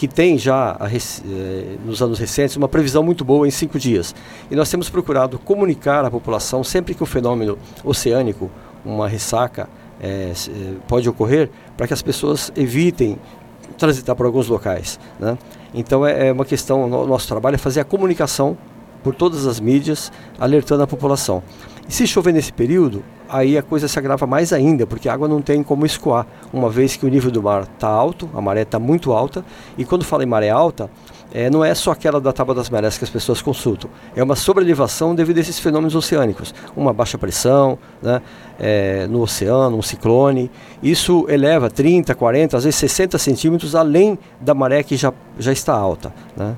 que 0.00 0.08
tem 0.08 0.38
já, 0.38 0.78
eh, 0.80 1.76
nos 1.84 2.00
anos 2.00 2.18
recentes, 2.18 2.56
uma 2.56 2.66
previsão 2.66 3.02
muito 3.02 3.22
boa 3.22 3.46
em 3.46 3.50
cinco 3.50 3.78
dias. 3.78 4.14
E 4.50 4.56
nós 4.56 4.70
temos 4.70 4.88
procurado 4.88 5.38
comunicar 5.38 6.06
à 6.06 6.10
população, 6.10 6.64
sempre 6.64 6.94
que 6.94 7.02
o 7.02 7.06
fenômeno 7.06 7.58
oceânico, 7.84 8.50
uma 8.82 9.06
ressaca, 9.06 9.68
é, 10.00 10.32
pode 10.88 11.06
ocorrer, 11.06 11.50
para 11.76 11.86
que 11.86 11.92
as 11.92 12.00
pessoas 12.00 12.50
evitem 12.56 13.18
transitar 13.76 14.16
por 14.16 14.24
alguns 14.24 14.48
locais. 14.48 14.98
Né? 15.18 15.36
Então 15.74 16.06
é, 16.06 16.28
é 16.28 16.32
uma 16.32 16.46
questão, 16.46 16.82
o 16.84 17.06
nosso 17.06 17.28
trabalho 17.28 17.56
é 17.56 17.58
fazer 17.58 17.80
a 17.80 17.84
comunicação 17.84 18.56
por 19.02 19.14
todas 19.14 19.46
as 19.46 19.60
mídias, 19.60 20.10
alertando 20.38 20.82
a 20.82 20.86
população. 20.86 21.42
E 21.88 21.92
se 21.92 22.06
chover 22.06 22.32
nesse 22.32 22.52
período, 22.52 23.02
aí 23.28 23.56
a 23.56 23.62
coisa 23.62 23.86
se 23.86 23.98
agrava 23.98 24.26
mais 24.26 24.52
ainda, 24.52 24.86
porque 24.86 25.08
a 25.08 25.14
água 25.14 25.28
não 25.28 25.40
tem 25.40 25.62
como 25.62 25.86
escoar, 25.86 26.26
uma 26.52 26.68
vez 26.68 26.96
que 26.96 27.06
o 27.06 27.08
nível 27.08 27.30
do 27.30 27.42
mar 27.42 27.62
está 27.62 27.88
alto, 27.88 28.28
a 28.34 28.40
maré 28.40 28.62
está 28.62 28.78
muito 28.78 29.12
alta, 29.12 29.44
e 29.78 29.84
quando 29.84 30.04
fala 30.04 30.24
em 30.24 30.26
maré 30.26 30.50
alta, 30.50 30.90
é, 31.32 31.48
não 31.48 31.64
é 31.64 31.72
só 31.74 31.92
aquela 31.92 32.20
da 32.20 32.32
tábua 32.32 32.54
das 32.56 32.68
marés 32.68 32.98
que 32.98 33.04
as 33.04 33.10
pessoas 33.10 33.40
consultam, 33.40 33.88
é 34.16 34.22
uma 34.22 34.34
sobrelevação 34.34 35.14
devido 35.14 35.38
a 35.38 35.40
esses 35.40 35.60
fenômenos 35.60 35.94
oceânicos, 35.94 36.52
uma 36.76 36.92
baixa 36.92 37.16
pressão 37.16 37.78
né, 38.02 38.20
é, 38.58 39.06
no 39.06 39.22
oceano, 39.22 39.76
um 39.76 39.82
ciclone, 39.82 40.50
isso 40.82 41.26
eleva 41.28 41.70
30, 41.70 42.14
40, 42.14 42.56
às 42.56 42.64
vezes 42.64 42.80
60 42.80 43.16
centímetros 43.18 43.76
além 43.76 44.18
da 44.40 44.54
maré 44.54 44.82
que 44.82 44.96
já, 44.96 45.12
já 45.38 45.52
está 45.52 45.72
alta. 45.72 46.12
Né? 46.36 46.56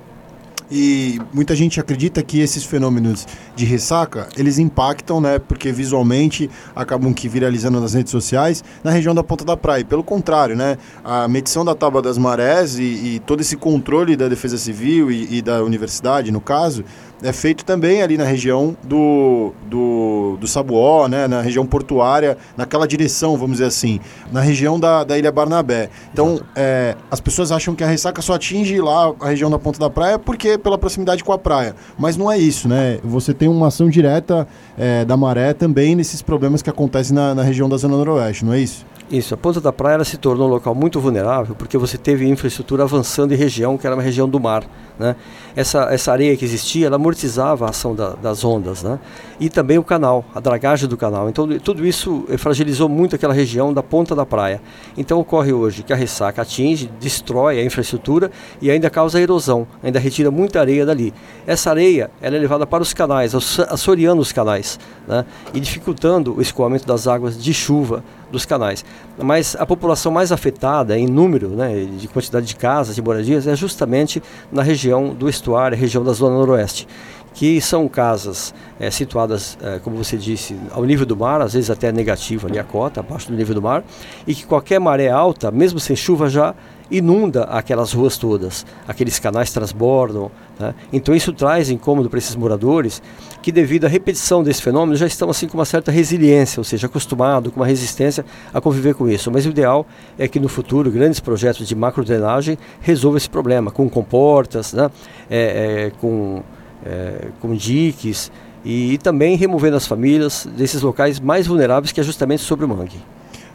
E 0.70 1.20
muita 1.32 1.54
gente 1.54 1.78
acredita 1.80 2.22
que 2.22 2.40
esses 2.40 2.64
fenômenos 2.64 3.26
de 3.54 3.64
ressaca, 3.64 4.28
eles 4.36 4.58
impactam, 4.58 5.20
né? 5.20 5.38
Porque 5.38 5.70
visualmente 5.72 6.48
acabam 6.74 7.12
que 7.12 7.28
viralizando 7.28 7.80
nas 7.80 7.94
redes 7.94 8.10
sociais 8.10 8.64
na 8.82 8.90
região 8.90 9.14
da 9.14 9.22
Ponta 9.22 9.44
da 9.44 9.56
Praia. 9.56 9.84
Pelo 9.84 10.02
contrário, 10.02 10.56
né? 10.56 10.78
A 11.04 11.28
medição 11.28 11.64
da 11.64 11.74
tábua 11.74 12.00
das 12.00 12.18
marés 12.18 12.78
e, 12.78 12.82
e 12.82 13.22
todo 13.26 13.40
esse 13.40 13.56
controle 13.56 14.16
da 14.16 14.28
Defesa 14.28 14.56
Civil 14.56 15.10
e, 15.10 15.38
e 15.38 15.42
da 15.42 15.62
universidade, 15.62 16.30
no 16.30 16.40
caso, 16.40 16.84
é 17.22 17.32
feito 17.32 17.64
também 17.64 18.02
ali 18.02 18.16
na 18.16 18.24
região 18.24 18.76
do, 18.82 19.52
do, 19.66 20.36
do 20.40 20.46
Sabuó, 20.46 21.08
né, 21.08 21.26
na 21.26 21.40
região 21.40 21.66
portuária, 21.66 22.36
naquela 22.56 22.86
direção, 22.86 23.36
vamos 23.36 23.52
dizer 23.52 23.66
assim, 23.66 24.00
na 24.30 24.40
região 24.40 24.78
da, 24.78 25.04
da 25.04 25.18
Ilha 25.18 25.30
Barnabé. 25.30 25.88
Então, 26.12 26.40
é, 26.56 26.96
as 27.10 27.20
pessoas 27.20 27.52
acham 27.52 27.74
que 27.74 27.84
a 27.84 27.86
ressaca 27.86 28.20
só 28.22 28.34
atinge 28.34 28.80
lá 28.80 29.14
a 29.20 29.28
região 29.28 29.50
da 29.50 29.58
ponta 29.58 29.78
da 29.78 29.88
praia 29.88 30.18
porque 30.18 30.58
pela 30.58 30.78
proximidade 30.78 31.22
com 31.22 31.32
a 31.32 31.38
praia. 31.38 31.74
Mas 31.98 32.16
não 32.16 32.30
é 32.30 32.38
isso, 32.38 32.68
né? 32.68 32.98
Você 33.04 33.32
tem 33.32 33.48
uma 33.48 33.68
ação 33.68 33.88
direta 33.88 34.46
é, 34.76 35.04
da 35.04 35.16
maré 35.16 35.52
também 35.52 35.94
nesses 35.94 36.22
problemas 36.22 36.62
que 36.62 36.70
acontecem 36.70 37.14
na, 37.14 37.34
na 37.34 37.42
região 37.42 37.68
da 37.68 37.76
Zona 37.76 37.96
Noroeste, 37.96 38.44
não 38.44 38.52
é 38.52 38.60
isso? 38.60 38.84
Isso, 39.10 39.34
a 39.34 39.36
Ponta 39.36 39.60
da 39.60 39.72
Praia 39.72 39.94
ela 39.96 40.04
se 40.04 40.16
tornou 40.16 40.48
um 40.48 40.50
local 40.50 40.74
muito 40.74 40.98
vulnerável 40.98 41.54
porque 41.54 41.76
você 41.76 41.98
teve 41.98 42.26
infraestrutura 42.28 42.84
avançando 42.84 43.32
em 43.32 43.36
região 43.36 43.76
que 43.76 43.86
era 43.86 43.94
uma 43.94 44.02
região 44.02 44.28
do 44.28 44.40
mar. 44.40 44.64
Né? 44.98 45.16
Essa, 45.54 45.92
essa 45.92 46.12
areia 46.12 46.36
que 46.36 46.44
existia, 46.44 46.86
ela 46.86 46.96
amortizava 46.96 47.66
a 47.66 47.70
ação 47.70 47.94
da, 47.94 48.10
das 48.10 48.44
ondas. 48.44 48.82
Né? 48.82 48.98
E 49.38 49.50
também 49.50 49.76
o 49.76 49.84
canal, 49.84 50.24
a 50.34 50.40
dragagem 50.40 50.88
do 50.88 50.96
canal. 50.96 51.28
Então 51.28 51.46
tudo 51.58 51.86
isso 51.86 52.24
eh, 52.28 52.38
fragilizou 52.38 52.88
muito 52.88 53.14
aquela 53.14 53.34
região 53.34 53.72
da 53.72 53.82
ponta 53.82 54.14
da 54.14 54.24
praia. 54.24 54.62
Então 54.96 55.18
ocorre 55.18 55.52
hoje 55.52 55.82
que 55.82 55.92
a 55.92 55.96
ressaca 55.96 56.40
atinge, 56.40 56.90
destrói 56.98 57.58
a 57.58 57.64
infraestrutura 57.64 58.30
e 58.62 58.70
ainda 58.70 58.88
causa 58.88 59.20
erosão, 59.20 59.66
ainda 59.82 59.98
retira 59.98 60.30
muita 60.30 60.60
areia 60.60 60.86
dali. 60.86 61.12
Essa 61.46 61.70
areia 61.70 62.10
ela 62.20 62.36
é 62.36 62.38
levada 62.38 62.66
para 62.66 62.82
os 62.82 62.94
canais, 62.94 63.34
assoreando 63.34 64.22
os 64.22 64.32
canais 64.32 64.78
né? 65.06 65.26
e 65.52 65.60
dificultando 65.60 66.34
o 66.36 66.40
escoamento 66.40 66.86
das 66.86 67.06
águas 67.06 67.40
de 67.40 67.52
chuva 67.52 68.02
dos 68.32 68.44
canais. 68.44 68.84
Mas 69.22 69.54
a 69.56 69.64
população 69.64 70.10
mais 70.10 70.32
afetada 70.32 70.98
em 70.98 71.06
número, 71.06 71.50
né, 71.50 71.84
de 71.84 72.08
quantidade 72.08 72.46
de 72.46 72.56
casas, 72.56 72.96
de 72.96 73.02
moradias, 73.02 73.46
é 73.46 73.54
justamente 73.54 74.20
na 74.50 74.62
região 74.62 75.14
do 75.14 75.28
estuário, 75.28 75.76
região 75.76 76.02
da 76.02 76.12
Zona 76.12 76.36
Noroeste 76.36 76.88
que 77.34 77.60
são 77.60 77.88
casas 77.88 78.54
é, 78.78 78.90
situadas, 78.90 79.56
é, 79.62 79.78
como 79.78 79.96
você 79.96 80.16
disse, 80.18 80.54
ao 80.70 80.84
nível 80.84 81.06
do 81.06 81.16
mar, 81.16 81.40
às 81.40 81.54
vezes 81.54 81.70
até 81.70 81.90
negativo 81.90 82.46
ali 82.46 82.58
a 82.58 82.64
cota, 82.64 83.00
abaixo 83.00 83.28
do 83.28 83.34
nível 83.34 83.54
do 83.54 83.62
mar, 83.62 83.82
e 84.26 84.34
que 84.34 84.44
qualquer 84.44 84.78
maré 84.78 85.08
alta, 85.08 85.50
mesmo 85.50 85.80
sem 85.80 85.96
chuva, 85.96 86.28
já 86.28 86.54
inunda 86.92 87.44
aquelas 87.44 87.92
ruas 87.92 88.18
todas, 88.18 88.66
aqueles 88.86 89.18
canais 89.18 89.50
transbordam. 89.50 90.30
Né? 90.60 90.74
Então 90.92 91.14
isso 91.14 91.32
traz 91.32 91.70
incômodo 91.70 92.10
para 92.10 92.18
esses 92.18 92.36
moradores 92.36 93.02
que 93.40 93.50
devido 93.50 93.86
à 93.86 93.88
repetição 93.88 94.42
desse 94.42 94.62
fenômeno 94.62 94.94
já 94.94 95.06
estão 95.06 95.30
assim 95.30 95.48
com 95.48 95.56
uma 95.56 95.64
certa 95.64 95.90
resiliência, 95.90 96.60
ou 96.60 96.64
seja, 96.64 96.86
acostumado 96.86 97.50
com 97.50 97.60
uma 97.60 97.66
resistência 97.66 98.24
a 98.52 98.60
conviver 98.60 98.94
com 98.94 99.08
isso. 99.08 99.30
Mas 99.30 99.46
o 99.46 99.48
ideal 99.48 99.86
é 100.18 100.28
que 100.28 100.38
no 100.38 100.48
futuro 100.48 100.90
grandes 100.90 101.18
projetos 101.18 101.66
de 101.66 101.74
macrodrenagem 101.74 102.58
resolvam 102.80 103.16
esse 103.16 103.30
problema 103.30 103.70
com 103.70 103.88
comportas, 103.88 104.72
né? 104.74 104.90
É, 105.30 105.86
é, 105.86 105.92
com, 105.98 106.42
é, 106.84 107.28
com 107.40 107.54
diques 107.54 108.30
e, 108.64 108.92
e 108.92 108.98
também 108.98 109.36
removendo 109.36 109.76
as 109.76 109.86
famílias 109.86 110.46
desses 110.56 110.82
locais 110.82 111.18
mais 111.18 111.46
vulneráveis 111.46 111.90
que 111.90 112.00
é 112.00 112.04
justamente 112.04 112.42
sobre 112.42 112.64
o 112.66 112.68
mangue. 112.68 113.00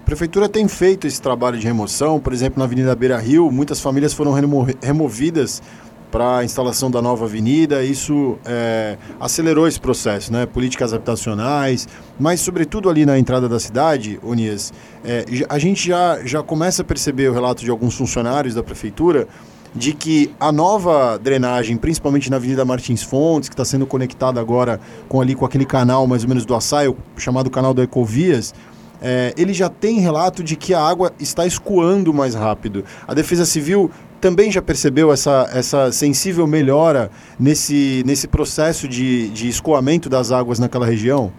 Prefeitura 0.07 0.47
tem 0.47 0.69
feito 0.69 1.05
esse 1.05 1.21
trabalho 1.21 1.59
de 1.59 1.67
remoção, 1.67 2.17
por 2.17 2.31
exemplo, 2.31 2.59
na 2.59 2.63
Avenida 2.63 2.95
Beira 2.95 3.17
Rio, 3.17 3.51
muitas 3.51 3.81
famílias 3.81 4.13
foram 4.13 4.31
remo 4.31 4.65
removidas 4.81 5.61
para 6.09 6.37
a 6.37 6.45
instalação 6.45 6.89
da 6.89 7.01
nova 7.01 7.25
avenida. 7.25 7.83
Isso 7.83 8.37
é, 8.45 8.97
acelerou 9.19 9.67
esse 9.67 9.77
processo, 9.77 10.31
né? 10.31 10.45
Políticas 10.45 10.93
habitacionais, 10.93 11.89
mas 12.17 12.39
sobretudo 12.39 12.89
ali 12.89 13.05
na 13.05 13.19
entrada 13.19 13.49
da 13.49 13.59
cidade, 13.59 14.17
Unias, 14.23 14.71
é, 15.03 15.25
a 15.49 15.59
gente 15.59 15.89
já, 15.89 16.21
já 16.23 16.41
começa 16.41 16.83
a 16.83 16.85
perceber 16.85 17.27
o 17.27 17.33
relato 17.33 17.61
de 17.61 17.69
alguns 17.69 17.93
funcionários 17.93 18.55
da 18.55 18.63
prefeitura 18.63 19.27
de 19.75 19.91
que 19.91 20.33
a 20.39 20.53
nova 20.53 21.19
drenagem, 21.19 21.75
principalmente 21.75 22.29
na 22.29 22.37
Avenida 22.37 22.63
Martins 22.63 23.03
Fontes, 23.03 23.49
que 23.49 23.55
está 23.55 23.65
sendo 23.65 23.85
conectada 23.85 24.39
agora 24.39 24.79
com 25.09 25.19
ali 25.19 25.35
com 25.35 25.45
aquele 25.45 25.65
canal 25.65 26.07
mais 26.07 26.23
ou 26.23 26.29
menos 26.29 26.45
do 26.45 26.55
Açaio, 26.55 26.95
chamado 27.17 27.49
canal 27.49 27.73
do 27.73 27.81
Ecovias, 27.81 28.53
é, 29.01 29.33
ele 29.37 29.53
já 29.53 29.69
tem 29.69 29.99
relato 29.99 30.43
de 30.43 30.55
que 30.55 30.73
a 30.73 30.81
água 30.81 31.11
está 31.19 31.45
escoando 31.45 32.13
mais 32.13 32.33
rápido. 32.33 32.83
A 33.07 33.13
Defesa 33.13 33.45
Civil 33.45 33.91
também 34.19 34.51
já 34.51 34.61
percebeu 34.61 35.11
essa, 35.11 35.49
essa 35.53 35.91
sensível 35.91 36.47
melhora 36.47 37.11
nesse, 37.39 38.03
nesse 38.05 38.27
processo 38.27 38.87
de, 38.87 39.29
de 39.29 39.47
escoamento 39.47 40.09
das 40.09 40.31
águas 40.31 40.59
naquela 40.59 40.85
região? 40.85 41.31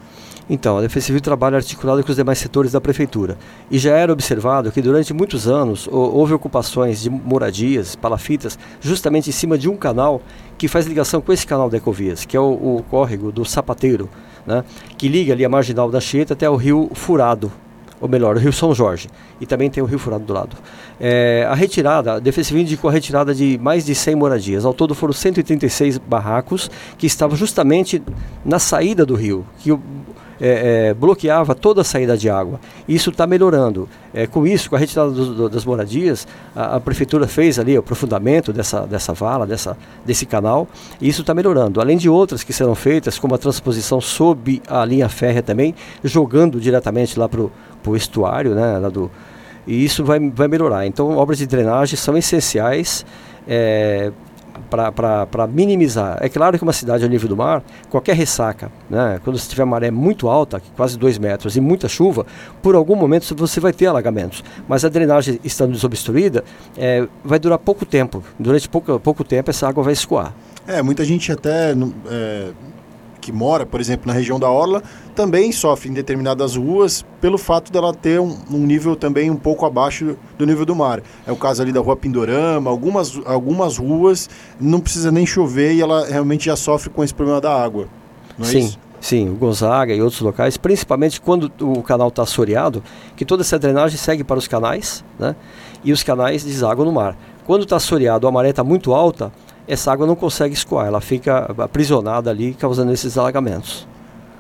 Então, 0.51 0.79
a 0.79 0.81
Defesa 0.81 1.07
Civil 1.07 1.21
trabalha 1.21 1.57
articulado 1.57 2.03
com 2.03 2.11
os 2.11 2.17
demais 2.17 2.39
setores 2.39 2.73
da 2.73 2.81
Prefeitura. 2.81 3.37
E 3.71 3.79
já 3.79 3.95
era 3.95 4.13
observado 4.13 4.73
que 4.73 4.81
durante 4.81 5.13
muitos 5.13 5.47
anos 5.47 5.87
houve 5.91 6.33
ocupações 6.33 7.03
de 7.03 7.11
moradias, 7.11 7.95
palafitas, 7.95 8.59
justamente 8.81 9.29
em 9.29 9.33
cima 9.33 9.59
de 9.59 9.69
um 9.69 9.77
canal 9.77 10.23
que 10.57 10.67
faz 10.67 10.87
ligação 10.87 11.21
com 11.21 11.33
esse 11.33 11.47
canal 11.47 11.69
da 11.69 11.77
Ecovias, 11.77 12.25
que 12.25 12.37
é 12.37 12.41
o, 12.41 12.79
o 12.79 12.85
córrego 12.89 13.31
do 13.31 13.45
Sapateiro, 13.45 14.09
né, 14.47 14.65
que 14.97 15.09
liga 15.09 15.33
ali 15.35 15.45
a 15.45 15.49
marginal 15.49 15.91
da 15.91 16.01
Cheta 16.01 16.33
até 16.33 16.49
o 16.49 16.57
rio 16.57 16.91
Furado, 16.95 17.53
ou 18.01 18.09
melhor, 18.09 18.37
o 18.37 18.39
Rio 18.39 18.53
São 18.53 18.75
Jorge, 18.75 19.09
e 19.41 19.47
também 19.47 19.69
tem 19.69 19.83
o 19.83 19.87
Rio 19.87 19.99
Furado 19.99 20.25
do 20.25 20.33
lado. 20.33 20.57
É, 21.01 21.47
a 21.49 21.55
retirada, 21.55 22.15
a 22.15 22.19
Defesa 22.19 22.49
Civil 22.49 22.63
indicou 22.63 22.89
a 22.89 22.93
retirada 22.93 23.35
de 23.35 23.59
mais 23.61 23.85
de 23.85 23.95
100 23.95 24.15
moradias. 24.15 24.65
Ao 24.65 24.73
todo 24.73 24.95
foram 24.95 25.13
136 25.13 25.99
barracos 25.99 26.71
que 26.97 27.07
estavam 27.07 27.37
justamente 27.37 28.01
na 28.45 28.59
saída 28.59 29.05
do 29.05 29.15
rio, 29.15 29.45
que 29.59 29.77
é, 30.41 30.89
é, 30.91 30.95
bloqueava 30.95 31.55
toda 31.55 31.81
a 31.81 31.85
saída 31.85 32.17
de 32.17 32.29
água. 32.31 32.61
Isso 32.89 33.11
está 33.11 33.27
melhorando. 33.27 33.89
É, 34.15 34.27
com 34.27 34.47
isso, 34.47 34.71
com 34.71 34.77
a 34.77 34.79
retirada 34.79 35.11
do, 35.11 35.35
do, 35.35 35.49
das 35.49 35.65
moradias, 35.65 36.27
a, 36.55 36.77
a, 36.77 36.81
prefeitura 36.81 37.27
fez 37.27 37.59
ali 37.59 37.77
o 37.77 37.81
aprofundamento 37.81 38.53
dessa, 38.53 38.87
dessa 38.87 39.13
vala, 39.13 39.47
dessa, 39.47 39.77
desse 40.05 40.25
canal, 40.25 40.67
e 41.01 41.09
isso 41.09 41.21
está 41.21 41.35
melhorando. 41.35 41.81
Além 41.81 41.97
de 41.97 42.09
outras 42.09 42.43
que 42.43 42.53
serão 42.53 42.75
feitas, 42.75 43.19
como 43.19 43.35
a 43.35 43.39
transposição 43.39 44.01
sob 44.01 44.63
a 44.67 44.85
linha 44.85 45.09
férrea 45.09 45.43
também, 45.43 45.75
jogando 46.03 46.61
diretamente 46.61 47.19
lá 47.19 47.29
para 47.29 47.43
o 47.43 47.97
estuário, 47.97 48.55
né, 48.55 48.79
lá 48.79 48.89
do, 48.89 49.11
e 49.67 49.85
isso 49.85 50.03
vai, 50.03 50.19
vai 50.31 50.49
melhorar. 50.49 50.87
Então, 50.87 51.17
obras 51.19 51.39
de 51.39 51.47
drenagem 51.47 51.97
são 51.97 52.17
essenciais 52.17 53.05
é, 53.47 54.11
para 54.71 55.47
minimizar. 55.47 56.19
É 56.21 56.29
claro 56.29 56.57
que 56.57 56.63
uma 56.63 56.73
cidade 56.73 57.05
ao 57.05 57.11
nível 57.11 57.29
do 57.29 57.37
mar, 57.37 57.63
qualquer 57.89 58.15
ressaca, 58.15 58.71
né, 58.89 59.21
quando 59.25 59.39
você 59.39 59.49
tiver 59.49 59.65
maré 59.65 59.91
muito 59.91 60.29
alta, 60.29 60.61
quase 60.77 60.99
2 60.99 61.19
metros, 61.19 61.57
e 61.57 61.61
muita 61.61 61.89
chuva, 61.89 62.27
por 62.63 62.75
algum 62.75 62.97
momento 62.97 63.35
você 63.37 63.61
vai 63.61 63.73
ter 63.73 63.87
alagamentos. 63.87 64.43
Mas 64.69 64.85
a 64.85 64.89
drenagem 64.89 65.41
estando 65.45 65.73
desobstruída, 65.73 66.45
é, 66.77 67.07
vai 67.25 67.39
durar 67.39 67.59
pouco 67.59 67.85
tempo. 67.85 68.23
Durante 68.39 68.69
pouco, 68.69 68.99
pouco 69.01 69.25
tempo 69.25 69.51
essa 69.51 69.69
água 69.69 69.83
vai 69.83 69.93
escoar. 69.93 70.35
É, 70.67 70.83
muita 70.83 71.05
gente 71.05 71.33
até 71.33 71.75
é, 72.11 72.51
que 73.29 73.33
mora, 73.33 73.67
por 73.67 73.79
exemplo, 73.79 74.07
na 74.07 74.15
região 74.15 74.41
da 74.41 74.51
Orla, 74.51 74.83
também 75.15 75.53
sofre 75.53 75.91
em 75.91 75.93
determinadas 75.93 76.57
ruas 76.57 77.05
pelo 77.21 77.37
fato 77.37 77.71
dela 77.71 77.93
ter 77.93 78.19
um, 78.19 78.35
um, 78.51 78.67
nível 78.67 78.97
também 78.97 79.31
um 79.31 79.37
pouco 79.37 79.67
abaixo 79.67 80.17
do 80.39 80.47
nível 80.47 80.65
do 80.65 80.75
mar. 80.75 81.03
É 81.27 81.31
o 81.31 81.37
caso 81.37 81.61
ali 81.61 81.71
da 81.71 81.81
Rua 81.81 81.95
Pindorama, 81.95 82.71
algumas, 82.71 83.21
algumas 83.27 83.77
ruas 83.77 84.31
não 84.59 84.81
precisa 84.81 85.13
nem 85.13 85.27
chover 85.27 85.75
e 85.75 85.83
ela 85.83 86.07
realmente 86.07 86.47
já 86.47 86.57
sofre 86.57 86.89
com 86.89 87.05
esse 87.05 87.13
problema 87.13 87.39
da 87.39 87.55
água. 87.55 87.87
Não 88.39 88.47
é 88.47 88.51
Sim. 88.51 88.59
Isso? 88.61 88.79
Sim, 88.99 89.29
o 89.29 89.35
Gonzaga 89.35 89.95
e 89.95 90.01
outros 90.01 90.23
locais, 90.23 90.57
principalmente 90.57 91.21
quando 91.21 91.53
o 91.61 91.83
canal 91.83 92.09
está 92.09 92.23
assoreado, 92.23 92.83
que 93.15 93.27
toda 93.27 93.43
essa 93.43 93.59
drenagem 93.59 93.99
segue 93.99 94.25
para 94.25 94.39
os 94.39 94.49
canais, 94.49 95.05
né? 95.19 95.37
E 95.85 95.93
os 95.93 96.03
canais 96.03 96.43
desaguam 96.43 96.85
no 96.87 96.93
mar. 96.93 97.17
Quando 97.47 97.63
está 97.63 97.77
assoreado, 97.77 98.27
a 98.27 98.33
maré 98.33 98.51
está 98.51 98.65
muito 98.65 98.93
alta, 98.93 99.31
essa 99.69 99.93
água 99.93 100.07
não 100.07 100.17
consegue 100.17 100.55
escoar, 100.55 100.87
ela 100.87 101.01
fica 101.01 101.55
aprisionada 101.59 102.31
ali, 102.31 102.55
causando 102.55 102.93
esses 102.93 103.19
alagamentos. 103.19 103.87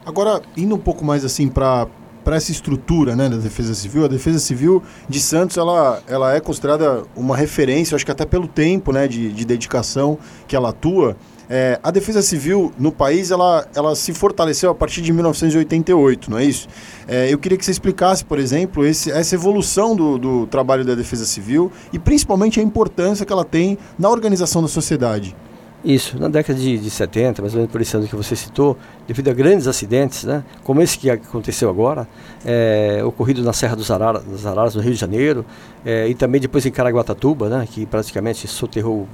Agora, 0.05 0.41
indo 0.57 0.75
um 0.75 0.79
pouco 0.79 1.05
mais 1.05 1.25
assim 1.25 1.49
para 1.49 1.87
para 2.25 2.37
essa 2.37 2.53
estrutura 2.53 3.17
né, 3.17 3.27
da 3.27 3.39
Defesa 3.39 3.75
Civil, 3.75 4.05
a 4.05 4.09
Defesa 4.09 4.39
Civil 4.39 4.83
de 5.09 5.19
Santos 5.19 5.57
ela, 5.57 6.03
ela 6.07 6.35
é 6.35 6.41
considerada 6.41 7.05
uma 7.17 7.35
referência, 7.35 7.95
acho 7.95 8.05
que 8.05 8.13
até 8.13 8.27
pelo 8.27 8.47
tempo 8.47 8.93
né, 8.93 9.09
de, 9.09 9.33
de 9.33 9.47
dedicação 9.47 10.19
que 10.47 10.55
ela 10.55 10.69
atua. 10.69 11.17
É, 11.51 11.81
a 11.83 11.91
defesa 11.91 12.21
civil 12.21 12.73
no 12.79 12.93
país 12.93 13.31
ela, 13.31 13.67
ela 13.75 13.97
se 13.97 14.13
fortaleceu 14.13 14.71
a 14.71 14.75
partir 14.75 15.01
de 15.01 15.13
1988, 15.13 16.31
não 16.31 16.39
é 16.39 16.45
isso? 16.45 16.69
É, 17.07 17.33
eu 17.33 17.39
queria 17.39 17.57
que 17.57 17.65
você 17.65 17.71
explicasse, 17.71 18.25
por 18.25 18.39
exemplo, 18.39 18.85
esse, 18.85 19.11
essa 19.11 19.35
evolução 19.35 19.97
do, 19.97 20.19
do 20.19 20.47
trabalho 20.47 20.85
da 20.85 20.95
defesa 20.95 21.25
civil 21.25 21.73
e 21.93 21.99
principalmente 21.99 22.61
a 22.61 22.63
importância 22.63 23.25
que 23.25 23.33
ela 23.33 23.45
tem 23.45 23.79
na 23.99 24.11
organização 24.11 24.61
da 24.61 24.69
sociedade. 24.69 25.35
Isso, 25.85 26.19
na 26.19 26.29
década 26.29 26.59
de, 26.59 26.77
de 26.77 26.91
70, 26.91 27.41
mais 27.41 27.55
ou 27.55 27.59
menos 27.61 27.71
por 27.71 27.81
esse 27.81 27.97
ano 27.97 28.09
que 28.09 28.17
você 28.17 28.35
citou, 28.35 28.77
devido 29.07 29.29
a 29.29 29.33
grandes 29.33 29.69
acidentes, 29.69 30.25
né, 30.25 30.43
como 30.65 30.83
esse 30.83 30.99
que 30.99 31.09
aconteceu 31.09 31.71
agora, 31.71 32.07
é, 32.45 33.01
ocorrido 33.05 33.45
na 33.45 33.53
Serra 33.53 33.77
dos 33.77 33.89
Araras, 33.89 34.25
dos 34.25 34.45
Araras 34.45 34.75
no 34.75 34.83
Rio 34.83 34.93
de 34.93 34.99
Janeiro, 34.99 35.47
é, 35.85 36.09
e 36.09 36.15
também 36.17 36.41
depois 36.41 36.67
em 36.67 36.73
Caraguatatuba, 36.73 37.49
né, 37.49 37.69
que 37.71 37.87
praticamente 37.87 38.49
soterrou 38.49 39.07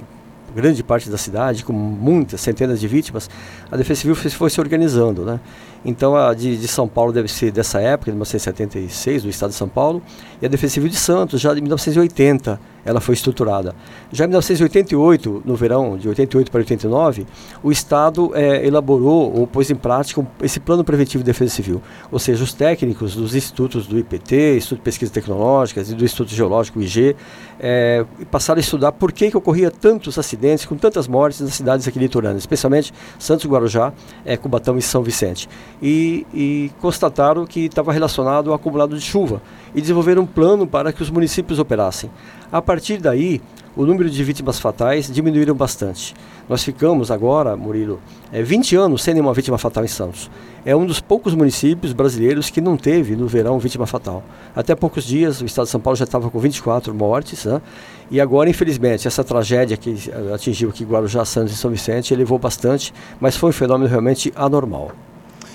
grande 0.55 0.81
parte 0.83 1.09
da 1.09 1.17
cidade, 1.17 1.65
com 1.65 1.73
muitas, 1.73 2.39
centenas 2.39 2.79
de 2.79 2.87
vítimas, 2.87 3.29
a 3.69 3.75
Defesa 3.75 4.01
Civil 4.01 4.15
foi, 4.15 4.49
se 4.49 4.59
organizando. 4.59 5.23
Né? 5.25 5.39
Então, 5.85 6.15
a 6.15 6.33
de, 6.33 6.57
de, 6.57 6.67
São 6.67 6.87
Paulo 6.87 7.13
deve 7.13 7.27
ser 7.27 7.51
dessa 7.51 7.79
época, 7.79 8.11
de 8.11 8.15
1976, 8.15 9.23
do 9.23 9.29
estado 9.29 9.51
de 9.51 9.55
São 9.55 9.69
Paulo, 9.69 10.01
e 10.41 10.45
a 10.45 10.49
Defesa 10.49 10.73
Civil 10.73 10.89
de 10.89 10.95
Santos, 10.95 11.39
já 11.39 11.53
de 11.53 11.61
1980, 11.61 12.59
ela 12.85 13.01
foi 13.01 13.15
estruturada. 13.15 13.75
Já 14.11 14.25
em 14.25 14.27
1988, 14.27 15.41
no 15.43 15.55
verão 15.55 15.97
de 15.97 16.07
88 16.07 16.51
para 16.51 16.59
89, 16.59 17.25
o 17.63 17.71
Estado 17.71 18.31
é, 18.35 18.65
elaborou 18.65 19.35
ou 19.35 19.47
pôs 19.47 19.71
em 19.71 19.75
prática 19.75 20.25
esse 20.41 20.59
plano 20.59 20.83
preventivo 20.83 21.23
de 21.23 21.25
defesa 21.25 21.51
civil. 21.55 21.81
Ou 22.11 22.19
seja, 22.19 22.43
os 22.43 22.53
técnicos 22.53 23.15
dos 23.15 23.33
institutos 23.33 23.87
do 23.87 23.97
IPT, 23.97 24.57
Instituto 24.57 24.77
de 24.77 24.83
Pesquisas 24.83 25.11
Tecnológicas 25.11 25.89
e 25.89 25.95
do 25.95 26.05
Instituto 26.05 26.33
Geológico 26.33 26.79
IG, 26.79 27.15
é, 27.59 28.05
passaram 28.29 28.59
a 28.59 28.61
estudar 28.61 28.91
por 28.91 29.11
que, 29.11 29.31
que 29.31 29.37
ocorria 29.37 29.71
tantos 29.71 30.19
acidentes, 30.19 30.65
com 30.65 30.75
tantas 30.75 31.07
mortes 31.07 31.41
nas 31.41 31.55
cidades 31.55 31.87
aqui 31.87 31.97
litorâneas, 31.97 32.43
especialmente 32.43 32.93
Santos 33.17 33.47
Guarujá, 33.47 33.93
é, 34.23 34.37
Cubatão 34.37 34.77
e 34.77 34.81
São 34.81 35.01
Vicente. 35.01 35.49
E, 35.81 36.25
e 36.33 36.71
constataram 36.79 37.45
que 37.45 37.65
estava 37.65 37.91
relacionado 37.91 38.49
ao 38.49 38.55
acumulado 38.55 38.95
de 38.95 39.01
chuva 39.01 39.41
e 39.73 39.81
desenvolveram 39.81 40.23
um 40.23 40.25
plano 40.25 40.65
para 40.65 40.93
que 40.93 41.01
os 41.01 41.09
municípios 41.09 41.59
operassem. 41.59 42.09
A 42.51 42.61
partir 42.61 42.97
daí, 42.97 43.41
o 43.75 43.85
número 43.85 44.09
de 44.09 44.23
vítimas 44.23 44.57
fatais 44.57 45.11
diminuíram 45.11 45.53
bastante. 45.53 46.15
Nós 46.47 46.63
ficamos 46.63 47.11
agora, 47.11 47.57
Murilo, 47.57 47.99
é, 48.31 48.41
20 48.41 48.75
anos 48.75 49.03
sem 49.03 49.13
nenhuma 49.13 49.33
vítima 49.33 49.57
fatal 49.57 49.83
em 49.83 49.87
Santos. 49.87 50.31
É 50.63 50.73
um 50.75 50.85
dos 50.85 51.01
poucos 51.01 51.35
municípios 51.35 51.91
brasileiros 51.91 52.49
que 52.49 52.61
não 52.61 52.77
teve 52.77 53.15
no 53.15 53.27
verão 53.27 53.59
vítima 53.59 53.85
fatal. 53.85 54.23
Até 54.55 54.75
poucos 54.75 55.03
dias 55.03 55.41
o 55.41 55.45
estado 55.45 55.65
de 55.65 55.71
São 55.71 55.81
Paulo 55.81 55.97
já 55.97 56.05
estava 56.05 56.29
com 56.29 56.39
24 56.39 56.93
mortes, 56.93 57.43
né? 57.45 57.61
e 58.09 58.21
agora, 58.21 58.49
infelizmente, 58.49 59.07
essa 59.07 59.23
tragédia 59.23 59.75
que 59.75 59.95
atingiu 60.33 60.69
aqui 60.69 60.85
Guarujá, 60.85 61.25
Santos 61.25 61.53
e 61.53 61.57
São 61.57 61.69
Vicente 61.69 62.13
elevou 62.13 62.39
bastante, 62.39 62.93
mas 63.19 63.35
foi 63.35 63.49
um 63.49 63.53
fenômeno 63.53 63.89
realmente 63.89 64.31
anormal. 64.35 64.91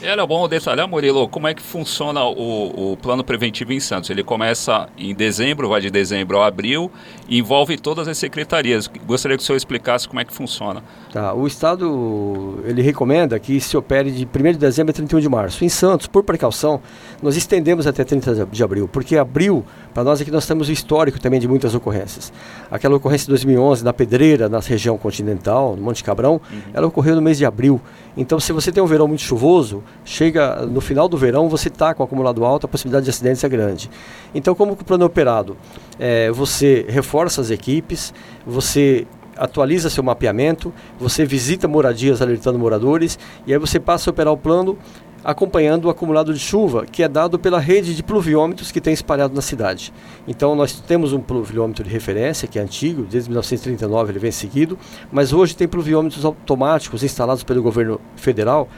Era 0.02 0.26
bom 0.26 0.48
detalhar, 0.48 0.88
Murilo, 0.88 1.28
como 1.28 1.46
é 1.46 1.52
que 1.52 1.60
funciona 1.60 2.24
o, 2.24 2.92
o, 2.92 2.96
plano 2.96 3.22
preventivo 3.22 3.70
em 3.74 3.80
Santos. 3.80 4.08
Ele 4.08 4.24
começa 4.24 4.88
em 4.96 5.14
dezembro, 5.14 5.68
vai 5.68 5.82
de 5.82 5.90
dezembro 5.90 6.40
a 6.40 6.46
abril, 6.46 6.90
envolve 7.28 7.76
todas 7.76 8.08
as 8.08 8.16
secretarias. 8.16 8.90
Gostaria 9.06 9.36
que 9.36 9.42
o 9.42 9.46
senhor 9.46 9.58
explicasse 9.58 10.08
como 10.08 10.18
é 10.18 10.24
que 10.24 10.32
funciona. 10.32 10.82
Tá, 11.12 11.34
o 11.34 11.46
Estado 11.46 12.62
ele 12.64 12.80
recomenda 12.80 13.38
que 13.38 13.60
se 13.60 13.76
opere 13.76 14.10
de 14.10 14.24
1 14.24 14.52
de 14.52 14.58
dezembro 14.58 14.90
a 14.90 14.94
31 14.94 15.20
de 15.20 15.28
março. 15.28 15.64
Em 15.66 15.68
Santos, 15.68 16.06
por 16.06 16.24
precaução, 16.24 16.80
nós 17.22 17.36
estendemos 17.36 17.86
até 17.86 18.02
30 18.02 18.46
de 18.46 18.64
abril, 18.64 18.88
porque 18.88 19.18
abril, 19.18 19.62
para 19.92 20.04
nós 20.04 20.20
aqui, 20.20 20.30
nós 20.30 20.46
temos 20.46 20.68
o 20.68 20.72
histórico 20.72 21.18
também 21.20 21.40
de 21.40 21.48
muitas 21.48 21.74
ocorrências. 21.74 22.32
Aquela 22.70 22.96
ocorrência 22.96 23.24
de 23.26 23.30
2011 23.30 23.84
na 23.84 23.92
Pedreira, 23.92 24.48
na 24.48 24.60
região 24.60 24.96
continental, 24.96 25.76
no 25.76 25.82
Monte 25.82 26.04
Cabrão, 26.04 26.40
uhum. 26.50 26.60
ela 26.72 26.86
ocorreu 26.86 27.16
no 27.16 27.22
mês 27.22 27.38
de 27.38 27.44
abril. 27.44 27.80
Então, 28.16 28.38
se 28.38 28.52
você 28.52 28.70
tem 28.70 28.82
um 28.82 28.86
verão 28.86 29.08
muito 29.08 29.22
chuvoso, 29.22 29.82
chega 30.04 30.66
no 30.66 30.80
final 30.80 31.08
do 31.08 31.16
verão, 31.16 31.48
você 31.48 31.68
está 31.68 31.92
com 31.92 32.02
acumulado 32.02 32.44
alto, 32.44 32.66
a 32.66 32.68
possibilidade 32.68 33.04
de 33.04 33.10
acidentes 33.10 33.42
é 33.42 33.48
grande. 33.48 33.90
Então, 34.34 34.54
como 34.54 34.76
que 34.76 34.82
o 34.82 34.84
plano 34.84 35.04
é 35.04 35.06
operado? 35.06 35.56
É, 35.98 36.30
você 36.30 36.86
reforça 36.88 37.40
as 37.40 37.50
equipes, 37.50 38.14
você 38.46 39.06
atualiza 39.36 39.88
seu 39.88 40.04
mapeamento, 40.04 40.72
você 40.98 41.24
visita 41.24 41.66
moradias 41.66 42.20
alertando 42.20 42.58
moradores 42.58 43.18
e 43.46 43.52
aí 43.54 43.58
você 43.58 43.80
passa 43.80 44.10
a 44.10 44.12
operar 44.12 44.32
o 44.34 44.36
plano 44.36 44.76
acompanhando 45.24 45.86
o 45.86 45.90
acumulado 45.90 46.32
de 46.32 46.38
chuva 46.38 46.86
que 46.86 47.02
é 47.02 47.08
dado 47.08 47.38
pela 47.38 47.58
rede 47.58 47.94
de 47.94 48.02
pluviômetros 48.02 48.72
que 48.72 48.80
tem 48.80 48.92
espalhado 48.92 49.34
na 49.34 49.42
cidade. 49.42 49.92
Então 50.26 50.54
nós 50.54 50.80
temos 50.80 51.12
um 51.12 51.20
pluviômetro 51.20 51.84
de 51.84 51.90
referência 51.90 52.48
que 52.48 52.58
é 52.58 52.62
antigo, 52.62 53.02
desde 53.02 53.28
1939 53.30 54.12
ele 54.12 54.18
vem 54.18 54.30
seguido, 54.30 54.78
mas 55.10 55.32
hoje 55.32 55.56
tem 55.56 55.68
pluviômetros 55.68 56.24
automáticos 56.24 57.02
instalados 57.02 57.44
pelo 57.44 57.62
governo 57.62 58.00
federal 58.16 58.68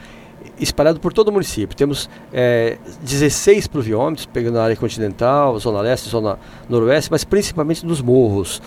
espalhado 0.59 1.01
por 1.01 1.13
todo 1.13 1.29
o 1.29 1.33
município. 1.33 1.77
Temos 1.77 2.11
é, 2.33 2.79
16 3.03 3.67
pluviômetros, 3.69 4.27
pegando 4.27 4.59
a 4.59 4.65
área 4.65 4.77
continental, 4.77 5.59
zona 5.59 5.81
leste, 5.81 6.09
zona 6.09 6.39
noroeste, 6.69 7.11
mas 7.11 7.25
principalmente 7.25 7.87
nos 7.87 8.01
morros. 8.01 8.61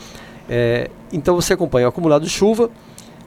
É, 0.49 0.89
então 1.11 1.35
você 1.35 1.53
acompanha 1.53 1.87
o 1.87 1.89
acumulado 1.89 2.23
de 2.23 2.29
chuva, 2.29 2.69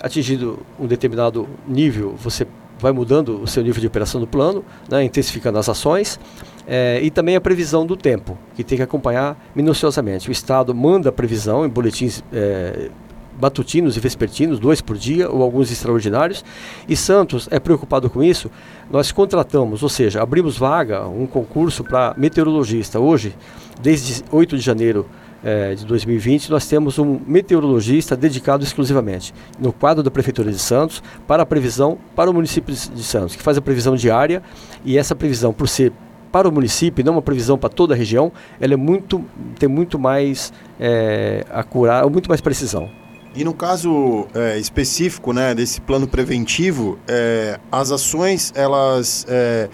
atingido 0.01 0.61
um 0.79 0.87
determinado 0.87 1.49
nível, 1.67 2.15
você 2.17 2.47
vai 2.79 2.93
mudando 2.93 3.43
o 3.43 3.47
seu 3.47 3.63
nível 3.63 3.81
de 3.81 3.87
operação 3.87 4.21
do 4.21 4.27
plano, 4.27 4.65
né, 4.89 5.05
intensificando 5.05 5.59
as 5.59 5.69
ações, 5.69 6.19
é, 6.67 7.01
e 7.03 7.11
também 7.11 7.35
a 7.37 7.41
previsão 7.41 7.87
do 7.87 7.97
tempo, 7.97 8.37
que 8.55 8.63
tem 8.63 8.77
que 8.77 8.83
acompanhar 8.83 9.37
minuciosamente. 9.55 10.29
O 10.29 10.33
Estado 10.33 10.75
manda 10.75 11.09
a 11.09 11.13
previsão 11.13 11.65
em 11.65 11.69
boletins 11.69 12.23
é, 12.33 12.91
batutinos 13.39 13.97
e 13.97 14.01
vespertinos, 14.01 14.59
dois 14.59 14.81
por 14.81 14.97
dia, 14.97 15.31
ou 15.31 15.43
alguns 15.43 15.71
extraordinários, 15.71 16.45
e 16.89 16.97
Santos 16.97 17.49
é 17.51 17.61
preocupado 17.61 18.11
com 18.11 18.23
isso. 18.23 18.51
Nós 18.91 19.13
contratamos, 19.13 19.83
ou 19.83 19.89
seja, 19.89 20.21
abrimos 20.23 20.59
vaga, 20.59 21.07
um 21.07 21.27
concurso 21.27 21.85
para 21.85 22.15
meteorologista. 22.17 22.99
Hoje, 22.99 23.35
desde 23.81 24.25
8 24.31 24.57
de 24.57 24.63
janeiro 24.63 25.07
é, 25.43 25.75
de 25.75 25.87
2020, 25.87 26.51
nós 26.51 26.67
temos 26.67 26.99
um 26.99 27.21
meteorologista 27.27 28.17
dedicado 28.17 28.65
exclusivamente 28.65 29.33
no 29.59 29.73
quadro 29.73 30.03
da 30.03 30.11
Prefeitura 30.11 30.51
de 30.51 30.59
Santos 30.59 31.03
para 31.27 31.43
a 31.43 31.47
previsão 31.47 31.99
para 32.15 32.31
o 32.31 32.35
município 32.35 32.75
de 32.75 33.03
Santos, 33.03 33.37
que 33.37 33.43
faz 33.43 33.57
a 33.57 33.61
previsão 33.61 33.95
diária 33.95 34.43
e 34.85 34.99
essa 34.99 35.15
previsão, 35.15 35.53
por 35.53 35.69
ser 35.69 35.93
para 36.31 36.49
o 36.49 36.53
município, 36.53 37.05
não 37.05 37.15
uma 37.15 37.23
previsão 37.23 37.57
para 37.57 37.71
toda 37.71 37.95
a 37.95 37.97
região, 37.97 38.31
ela 38.61 38.75
é 38.75 38.77
muito, 38.77 39.25
tem 39.59 39.69
muito 39.69 39.99
mais 39.99 40.53
é, 40.79 41.45
acurar, 41.51 42.09
muito 42.11 42.29
mais 42.29 42.41
precisão. 42.41 42.91
E 43.35 43.45
no 43.45 43.55
caso 43.55 44.27
é, 44.35 44.59
específico 44.59 45.33
né, 45.33 45.55
desse 45.55 45.81
plano 45.81 46.09
preventivo, 46.09 46.99
é, 47.07 47.59
as 47.71 47.93
ações 47.93 48.53
elas 48.55 49.25
é, 49.29 49.69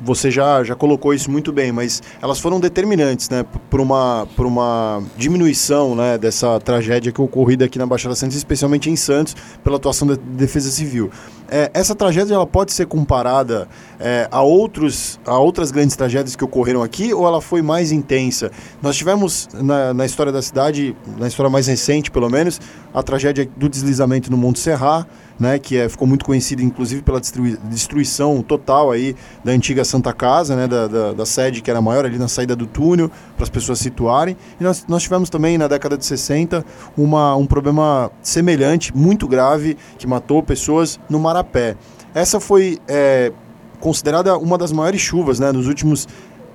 você 0.00 0.30
já, 0.30 0.62
já 0.62 0.74
colocou 0.74 1.14
isso 1.14 1.30
muito 1.30 1.52
bem, 1.52 1.72
mas 1.72 2.02
elas 2.20 2.38
foram 2.38 2.60
determinantes, 2.60 3.28
né, 3.28 3.44
por 3.70 3.80
uma, 3.80 4.26
uma 4.38 5.02
diminuição, 5.16 5.94
né, 5.94 6.18
dessa 6.18 6.58
tragédia 6.60 7.12
que 7.12 7.20
ocorrida 7.20 7.64
aqui 7.64 7.78
na 7.78 7.86
Baixada 7.86 8.14
Santista, 8.14 8.38
especialmente 8.38 8.90
em 8.90 8.96
Santos, 8.96 9.34
pela 9.62 9.76
atuação 9.76 10.06
da 10.06 10.14
Defesa 10.14 10.70
Civil. 10.70 11.10
É, 11.56 11.70
essa 11.72 11.94
tragédia 11.94 12.34
ela 12.34 12.48
pode 12.48 12.72
ser 12.72 12.84
comparada 12.86 13.68
é, 14.00 14.26
a, 14.28 14.42
outros, 14.42 15.20
a 15.24 15.38
outras 15.38 15.70
grandes 15.70 15.94
tragédias 15.94 16.34
que 16.34 16.42
ocorreram 16.42 16.82
aqui 16.82 17.14
ou 17.14 17.24
ela 17.24 17.40
foi 17.40 17.62
mais 17.62 17.92
intensa? 17.92 18.50
Nós 18.82 18.96
tivemos 18.96 19.48
na, 19.52 19.94
na 19.94 20.04
história 20.04 20.32
da 20.32 20.42
cidade, 20.42 20.96
na 21.16 21.28
história 21.28 21.48
mais 21.48 21.68
recente 21.68 22.10
pelo 22.10 22.28
menos, 22.28 22.60
a 22.92 23.04
tragédia 23.04 23.48
do 23.56 23.68
deslizamento 23.68 24.32
no 24.32 24.36
Monte 24.36 24.58
Serra, 24.58 25.06
né, 25.38 25.58
que 25.58 25.76
é, 25.76 25.88
ficou 25.88 26.06
muito 26.06 26.24
conhecida 26.24 26.62
inclusive 26.62 27.02
pela 27.02 27.20
destruição 27.20 28.42
total 28.42 28.90
aí 28.90 29.14
da 29.44 29.52
antiga 29.52 29.84
Santa 29.84 30.12
Casa, 30.12 30.56
né, 30.56 30.66
da, 30.66 30.86
da, 30.86 31.12
da 31.12 31.26
sede 31.26 31.60
que 31.60 31.70
era 31.70 31.80
maior 31.80 32.04
ali 32.04 32.18
na 32.18 32.28
saída 32.28 32.54
do 32.54 32.66
túnel, 32.66 33.10
para 33.36 33.44
as 33.44 33.50
pessoas 33.50 33.78
situarem. 33.78 34.36
E 34.60 34.64
nós, 34.64 34.84
nós 34.88 35.02
tivemos 35.02 35.30
também 35.30 35.58
na 35.58 35.68
década 35.68 35.96
de 35.96 36.04
60 36.04 36.64
uma, 36.96 37.36
um 37.36 37.46
problema 37.46 38.10
semelhante, 38.22 38.96
muito 38.96 39.26
grave, 39.28 39.76
que 39.98 40.06
matou 40.06 40.42
pessoas 40.42 40.98
no 41.08 41.18
Marapé. 41.44 41.76
Essa 42.14 42.40
foi 42.40 42.78
é, 42.88 43.32
considerada 43.80 44.36
uma 44.38 44.56
das 44.56 44.72
maiores 44.72 45.00
chuvas 45.00 45.38
né, 45.38 45.52
nos 45.52 45.66
últimos 45.68 46.08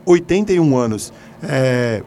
81 0.06 0.78
anos. 0.78 1.14
É, 1.44 2.04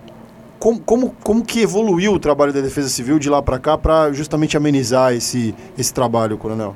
como, 0.58 0.80
como, 0.80 1.14
como 1.22 1.44
que 1.44 1.60
evoluiu 1.60 2.12
o 2.12 2.18
trabalho 2.18 2.52
da 2.52 2.60
Defesa 2.60 2.88
Civil 2.88 3.18
de 3.18 3.30
lá 3.30 3.40
para 3.42 3.58
cá 3.58 3.78
para 3.78 4.12
justamente 4.12 4.56
amenizar 4.56 5.12
esse, 5.14 5.54
esse 5.78 5.92
trabalho, 5.92 6.36
Coronel? 6.36 6.74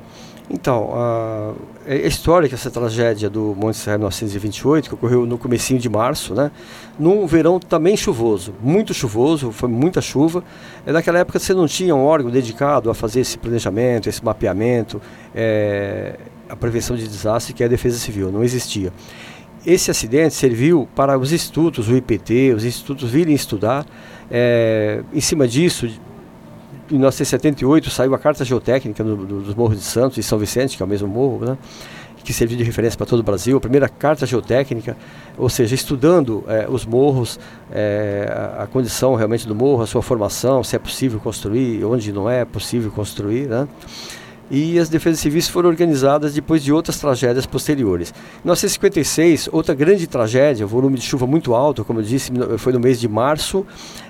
Então, 0.49 0.89
a, 0.93 1.53
é 1.87 2.05
histórica 2.05 2.53
essa 2.53 2.69
tragédia 2.69 3.29
do 3.29 3.55
Monte 3.57 3.77
Serra 3.77 3.97
1928, 3.97 4.89
que 4.89 4.95
ocorreu 4.95 5.25
no 5.25 5.37
comecinho 5.37 5.79
de 5.79 5.87
março, 5.87 6.35
né? 6.35 6.51
Num 6.99 7.25
verão 7.25 7.61
também 7.61 7.95
chuvoso, 7.95 8.53
muito 8.61 8.93
chuvoso, 8.93 9.53
foi 9.53 9.69
muita 9.69 10.01
chuva. 10.01 10.43
E 10.85 10.91
naquela 10.91 11.19
época 11.19 11.39
você 11.39 11.53
não 11.53 11.65
tinha 11.65 11.95
um 11.95 12.03
órgão 12.03 12.29
dedicado 12.29 12.89
a 12.89 12.93
fazer 12.93 13.21
esse 13.21 13.37
planejamento, 13.37 14.09
esse 14.09 14.23
mapeamento, 14.23 15.01
é, 15.33 16.19
a 16.49 16.57
prevenção 16.57 16.97
de 16.97 17.07
desastre, 17.07 17.53
que 17.53 17.63
é 17.63 17.67
a 17.67 17.69
Defesa 17.69 17.97
Civil, 17.97 18.33
não 18.33 18.43
existia. 18.43 18.91
Esse 19.65 19.89
acidente 19.89 20.33
serviu 20.33 20.89
para 20.93 21.17
os 21.17 21.31
institutos, 21.31 21.87
o 21.87 21.95
IPT, 21.95 22.53
os 22.53 22.65
institutos 22.65 23.09
virem 23.09 23.33
estudar. 23.33 23.85
É, 24.29 25.03
em 25.13 25.21
cima 25.21 25.47
disso, 25.47 25.89
em 26.89 26.95
1978 26.95 27.89
saiu 27.89 28.13
a 28.13 28.19
Carta 28.19 28.43
Geotécnica 28.45 29.03
do, 29.03 29.15
do, 29.15 29.41
dos 29.41 29.55
Morros 29.55 29.77
de 29.77 29.83
Santos 29.83 30.17
e 30.17 30.23
São 30.23 30.37
Vicente, 30.37 30.77
que 30.77 30.83
é 30.83 30.85
o 30.85 30.89
mesmo 30.89 31.07
morro, 31.07 31.45
né? 31.45 31.57
que 32.23 32.33
serviu 32.33 32.57
de 32.57 32.63
referência 32.63 32.97
para 32.97 33.05
todo 33.05 33.21
o 33.21 33.23
Brasil, 33.23 33.55
a 33.55 33.61
primeira 33.61 33.87
carta 33.87 34.25
geotécnica, 34.25 34.97
ou 35.37 35.47
seja, 35.47 35.73
estudando 35.73 36.43
é, 36.45 36.67
os 36.69 36.85
morros, 36.85 37.39
a, 37.71 38.63
a, 38.63 38.67
condição 38.67 39.15
realmente 39.15 39.47
do 39.47 39.55
morro, 39.55 39.81
a 39.81 39.87
sua 39.87 40.01
formação, 40.01 40.61
se 40.61 40.75
é 40.75 40.79
possível 40.79 41.21
construir, 41.21 41.85
onde 41.85 42.11
não 42.11 42.29
é 42.29 42.43
possível 42.43 42.91
construir, 42.91 43.47
né? 43.47 43.65
e 44.49 44.79
as 44.79 44.89
defesas 44.89 45.19
civis 45.19 45.47
foram 45.47 45.69
organizadas 45.69 46.33
depois 46.33 46.63
de 46.63 46.71
outras 46.71 46.99
tragédias 46.99 47.45
posteriores. 47.45 48.13
Em 48.39 48.47
1956, 48.47 49.49
outra 49.51 49.75
grande 49.75 50.07
tragédia, 50.07 50.65
volume 50.65 50.97
de 50.97 51.03
chuva 51.03 51.27
muito 51.27 51.53
alto, 51.53 51.83
como 51.83 51.99
eu 51.99 52.03
disse, 52.03 52.31
foi 52.57 52.73
no 52.73 52.79
mês 52.79 52.99
de 52.99 53.07
março, 53.07 53.65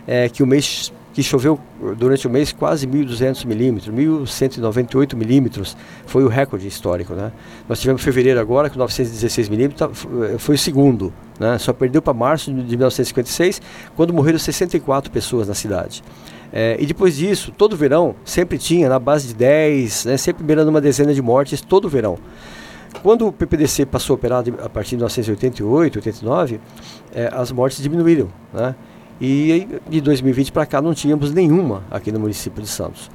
é, 0.06 0.30
que 0.30 0.44
o 0.44 0.48
mês 0.48 0.92
que 1.18 1.24
choveu 1.24 1.60
durante 1.98 2.28
o 2.28 2.30
mês 2.30 2.52
quase 2.52 2.86
1.200 2.86 3.44
milímetros, 3.44 3.92
1.198 3.92 5.16
milímetros, 5.16 5.76
foi 6.06 6.24
o 6.24 6.28
recorde 6.28 6.68
histórico. 6.68 7.16
Né? 7.16 7.32
Nós 7.68 7.80
tivemos 7.80 8.04
fevereiro 8.04 8.40
agora 8.40 8.70
com 8.70 8.78
916 8.78 9.50
milímetros, 9.50 9.80
tá, 9.80 9.90
foi 10.38 10.54
o 10.54 10.58
segundo, 10.60 11.12
né? 11.40 11.58
só 11.58 11.74
perdeu 11.74 12.04
para 12.04 12.14
março 12.14 12.54
de 12.54 12.78
1956, 12.78 13.60
quando 13.96 14.14
morreram 14.14 14.38
64 14.38 15.10
pessoas 15.10 15.48
na 15.48 15.56
cidade. 15.56 16.04
É, 16.54 16.78
e 16.80 16.86
depois 16.86 17.16
disso, 17.16 17.52
todo 17.52 17.76
verão, 17.76 18.14
sempre 18.24 18.60
tinha 18.60 18.88
na 18.88 19.00
base 19.00 19.30
de 19.30 19.34
10, 19.34 20.06
né, 20.06 20.18
sempre 20.18 20.44
beirando 20.44 20.70
uma 20.70 20.80
dezena 20.80 21.16
de 21.16 21.22
mortes 21.24 21.62
todo 21.62 21.90
verão. 21.90 22.20
Quando 23.02 23.26
o 23.26 23.32
PPDC 23.32 23.88
passou 23.88 24.14
a 24.14 24.18
operar 24.18 24.44
a 24.64 24.70
partir 24.70 24.92
de 24.92 24.98
1988, 24.98 25.96
89, 25.96 26.60
é, 27.12 27.28
as 27.34 27.52
mortes 27.52 27.82
diminuíram. 27.82 28.28
Né? 28.54 28.76
E 29.20 29.68
de 29.90 30.00
2020 30.02 30.52
para 30.52 30.66
cá 30.66 30.82
não 30.82 30.94
tínhamos 30.94 31.32
nenhuma 31.32 31.84
aqui 31.90 32.12
no 32.12 32.20
município 32.20 32.62
de 32.62 32.68
Santos. 32.68 33.10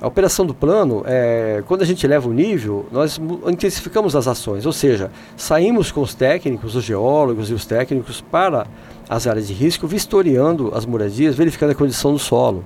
A 0.00 0.06
operação 0.06 0.46
do 0.46 0.54
plano, 0.54 1.02
é, 1.06 1.62
quando 1.66 1.82
a 1.82 1.84
gente 1.84 2.06
eleva 2.06 2.28
o 2.28 2.32
nível, 2.32 2.86
nós 2.92 3.20
intensificamos 3.48 4.14
as 4.14 4.28
ações, 4.28 4.64
ou 4.64 4.72
seja, 4.72 5.10
saímos 5.36 5.90
com 5.90 6.00
os 6.00 6.14
técnicos, 6.14 6.76
os 6.76 6.84
geólogos 6.84 7.50
e 7.50 7.52
os 7.52 7.66
técnicos 7.66 8.20
para 8.20 8.66
as 9.08 9.26
áreas 9.26 9.48
de 9.48 9.54
risco, 9.54 9.88
vistoriando 9.88 10.72
as 10.72 10.86
moradias, 10.86 11.34
verificando 11.34 11.70
a 11.70 11.74
condição 11.74 12.12
do 12.12 12.18
solo. 12.18 12.64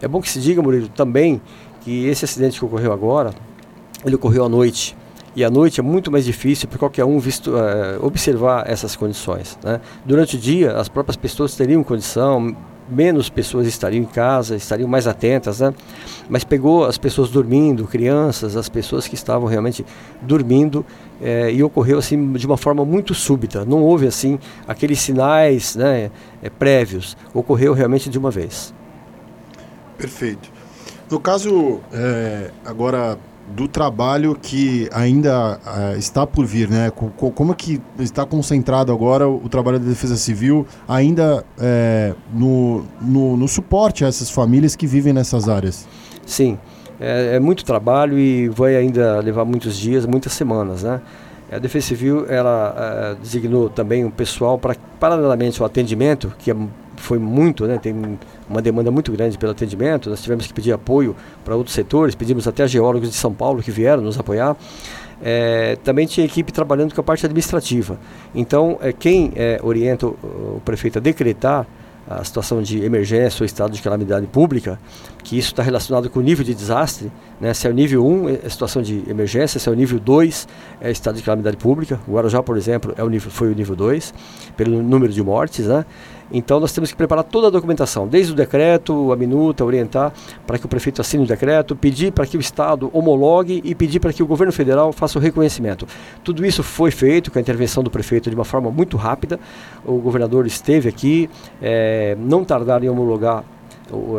É 0.00 0.06
bom 0.06 0.20
que 0.20 0.30
se 0.30 0.38
diga, 0.38 0.62
Murilo, 0.62 0.88
também 0.88 1.40
que 1.80 2.06
esse 2.06 2.24
acidente 2.24 2.58
que 2.58 2.64
ocorreu 2.64 2.92
agora, 2.92 3.32
ele 4.04 4.14
ocorreu 4.14 4.44
à 4.44 4.48
noite. 4.48 4.96
E 5.34 5.44
à 5.44 5.50
noite 5.50 5.78
é 5.78 5.82
muito 5.82 6.10
mais 6.10 6.24
difícil 6.24 6.68
para 6.68 6.78
qualquer 6.78 7.04
um 7.04 7.18
visto, 7.18 7.52
uh, 7.52 8.04
observar 8.04 8.68
essas 8.68 8.96
condições. 8.96 9.58
Né? 9.62 9.80
Durante 10.04 10.36
o 10.36 10.38
dia, 10.38 10.76
as 10.76 10.88
próprias 10.88 11.16
pessoas 11.16 11.54
teriam 11.54 11.84
condição, 11.84 12.56
menos 12.90 13.30
pessoas 13.30 13.66
estariam 13.66 14.02
em 14.02 14.06
casa, 14.06 14.56
estariam 14.56 14.88
mais 14.88 15.06
atentas, 15.06 15.60
né? 15.60 15.72
Mas 16.28 16.42
pegou 16.42 16.84
as 16.84 16.98
pessoas 16.98 17.30
dormindo, 17.30 17.86
crianças, 17.86 18.56
as 18.56 18.68
pessoas 18.68 19.06
que 19.06 19.14
estavam 19.14 19.46
realmente 19.48 19.86
dormindo 20.20 20.84
é, 21.22 21.52
e 21.52 21.62
ocorreu 21.62 21.98
assim 21.98 22.32
de 22.32 22.46
uma 22.46 22.56
forma 22.56 22.84
muito 22.84 23.14
súbita. 23.14 23.64
Não 23.64 23.82
houve 23.82 24.06
assim 24.06 24.38
aqueles 24.66 24.98
sinais, 25.00 25.76
né, 25.76 26.10
é, 26.42 26.50
prévios. 26.50 27.16
Ocorreu 27.32 27.72
realmente 27.72 28.10
de 28.10 28.18
uma 28.18 28.30
vez. 28.30 28.74
Perfeito. 29.96 30.50
No 31.08 31.20
caso 31.20 31.80
é, 31.92 32.50
agora 32.64 33.18
do 33.54 33.66
trabalho 33.66 34.36
que 34.40 34.88
ainda 34.92 35.58
uh, 35.58 35.98
está 35.98 36.26
por 36.26 36.46
vir, 36.46 36.68
né? 36.68 36.90
Como 36.90 37.52
é 37.52 37.54
que 37.54 37.80
está 37.98 38.24
concentrado 38.24 38.92
agora 38.92 39.28
o, 39.28 39.48
trabalho 39.48 39.78
da 39.78 39.88
Defesa 39.88 40.16
Civil 40.16 40.66
ainda 40.88 41.44
é, 41.58 42.14
no, 42.32 42.84
no, 43.00 43.36
no, 43.36 43.48
suporte 43.48 44.04
a 44.04 44.08
essas 44.08 44.30
famílias 44.30 44.76
que 44.76 44.86
vivem 44.86 45.12
nessas 45.12 45.48
áreas? 45.48 45.86
Sim, 46.24 46.58
é, 47.00 47.36
é, 47.36 47.40
muito 47.40 47.64
trabalho 47.64 48.18
e 48.18 48.48
vai 48.48 48.76
ainda 48.76 49.20
levar 49.20 49.44
muitos 49.44 49.76
dias, 49.76 50.06
muitas 50.06 50.32
semanas, 50.32 50.82
né? 50.82 51.00
A 51.50 51.58
Defesa 51.58 51.88
Civil 51.88 52.26
ela 52.28 53.16
uh, 53.16 53.20
designou 53.20 53.68
também 53.68 54.04
um 54.04 54.10
pessoal 54.10 54.56
para 54.56 54.76
paralelamente 55.00 55.60
ao 55.60 55.66
atendimento, 55.66 56.32
que 56.38 56.52
é 56.52 56.56
foi 57.00 57.18
muito, 57.18 57.66
né, 57.66 57.78
tem 57.78 57.94
uma 58.48 58.62
demanda 58.62 58.90
muito 58.90 59.10
grande 59.12 59.38
pelo 59.38 59.52
atendimento, 59.52 60.10
nós 60.10 60.22
tivemos 60.22 60.46
que 60.46 60.52
pedir 60.52 60.72
apoio 60.72 61.16
para 61.44 61.56
outros 61.56 61.74
setores, 61.74 62.14
pedimos 62.14 62.46
até 62.46 62.66
geólogos 62.68 63.08
de 63.08 63.14
São 63.14 63.32
Paulo 63.32 63.62
que 63.62 63.70
vieram 63.70 64.02
nos 64.02 64.18
apoiar. 64.18 64.56
É, 65.22 65.76
também 65.84 66.06
tinha 66.06 66.24
equipe 66.24 66.50
trabalhando 66.50 66.94
com 66.94 67.00
a 67.00 67.04
parte 67.04 67.26
administrativa. 67.26 67.98
Então, 68.34 68.78
é, 68.80 68.92
quem 68.92 69.32
é, 69.36 69.60
orienta 69.62 70.06
o, 70.06 70.10
o 70.10 70.62
prefeito 70.64 70.98
a 70.98 71.00
decretar 71.00 71.66
a 72.10 72.24
situação 72.24 72.60
de 72.60 72.84
emergência 72.84 73.42
ou 73.42 73.46
estado 73.46 73.72
de 73.72 73.80
calamidade 73.80 74.26
pública, 74.26 74.80
que 75.22 75.38
isso 75.38 75.52
está 75.52 75.62
relacionado 75.62 76.10
com 76.10 76.18
o 76.18 76.22
nível 76.22 76.44
de 76.44 76.52
desastre, 76.52 77.10
né? 77.40 77.54
se 77.54 77.68
é 77.68 77.70
o 77.70 77.72
nível 77.72 78.04
1 78.04 78.28
é 78.30 78.48
situação 78.48 78.82
de 78.82 79.04
emergência, 79.08 79.60
se 79.60 79.68
é 79.68 79.72
o 79.72 79.74
nível 79.76 80.00
2 80.00 80.48
é 80.80 80.90
estado 80.90 81.14
de 81.16 81.22
calamidade 81.22 81.56
pública, 81.56 82.00
o 82.08 82.14
Guarujá, 82.14 82.42
por 82.42 82.56
exemplo, 82.56 82.92
é 82.96 83.04
o 83.04 83.08
nível, 83.08 83.30
foi 83.30 83.52
o 83.52 83.54
nível 83.54 83.76
2, 83.76 84.12
pelo 84.56 84.82
número 84.82 85.12
de 85.12 85.22
mortes, 85.22 85.68
né? 85.68 85.86
Então 86.32 86.60
nós 86.60 86.72
temos 86.72 86.90
que 86.90 86.96
preparar 86.96 87.24
toda 87.24 87.48
a 87.48 87.50
documentação, 87.50 88.06
desde 88.06 88.32
o 88.32 88.36
decreto, 88.36 89.12
a 89.12 89.16
minuta, 89.16 89.64
orientar 89.64 90.12
para 90.46 90.58
que 90.58 90.66
o 90.66 90.68
prefeito 90.68 91.00
assine 91.00 91.24
o 91.24 91.26
decreto, 91.26 91.74
pedir 91.74 92.12
para 92.12 92.26
que 92.26 92.36
o 92.36 92.40
Estado 92.40 92.90
homologue 92.92 93.60
e 93.64 93.74
pedir 93.74 94.00
para 94.00 94.12
que 94.12 94.22
o 94.22 94.26
governo 94.26 94.52
federal 94.52 94.92
faça 94.92 95.18
o 95.18 95.22
reconhecimento. 95.22 95.86
Tudo 96.22 96.44
isso 96.44 96.62
foi 96.62 96.90
feito 96.90 97.30
com 97.30 97.38
a 97.38 97.42
intervenção 97.42 97.82
do 97.82 97.90
prefeito 97.90 98.30
de 98.30 98.36
uma 98.36 98.44
forma 98.44 98.70
muito 98.70 98.96
rápida. 98.96 99.40
O 99.84 99.98
governador 99.98 100.46
esteve 100.46 100.88
aqui, 100.88 101.28
é, 101.60 102.16
não 102.18 102.44
tardaram 102.44 102.84
em 102.84 102.88
homologar 102.88 103.44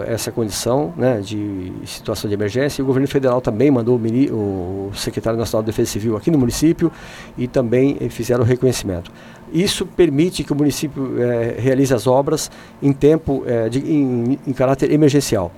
essa 0.08 0.32
condição 0.32 0.94
né, 0.98 1.20
de 1.20 1.72
situação 1.86 2.28
de 2.28 2.34
emergência. 2.34 2.82
E 2.82 2.84
o 2.84 2.86
governo 2.86 3.08
federal 3.08 3.42
também 3.42 3.72
mandou 3.72 3.98
o, 3.98 4.34
o 4.34 4.92
secretário 4.94 5.38
nacional 5.38 5.64
de 5.64 5.68
Defesa 5.68 5.92
Civil 5.92 6.18
aqui 6.18 6.30
no 6.30 6.38
município 6.38 6.92
e 7.38 7.48
também 7.48 7.98
eh, 8.00 8.10
fizeram 8.10 8.44
o 8.44 8.46
reconhecimento. 8.46 9.12
Isso 9.54 9.86
permite 9.86 10.44
que 10.44 10.54
o 10.54 10.56
município 10.56 11.22
é, 11.22 11.56
realize 11.60 11.94
as 11.94 12.08
obras 12.08 12.50
em 12.82 12.94
tempo, 12.94 13.44
é, 13.46 13.68
de, 13.68 13.80
em, 13.80 14.40
em 14.48 14.54
caráter 14.54 14.92
emergencial. 14.92 15.52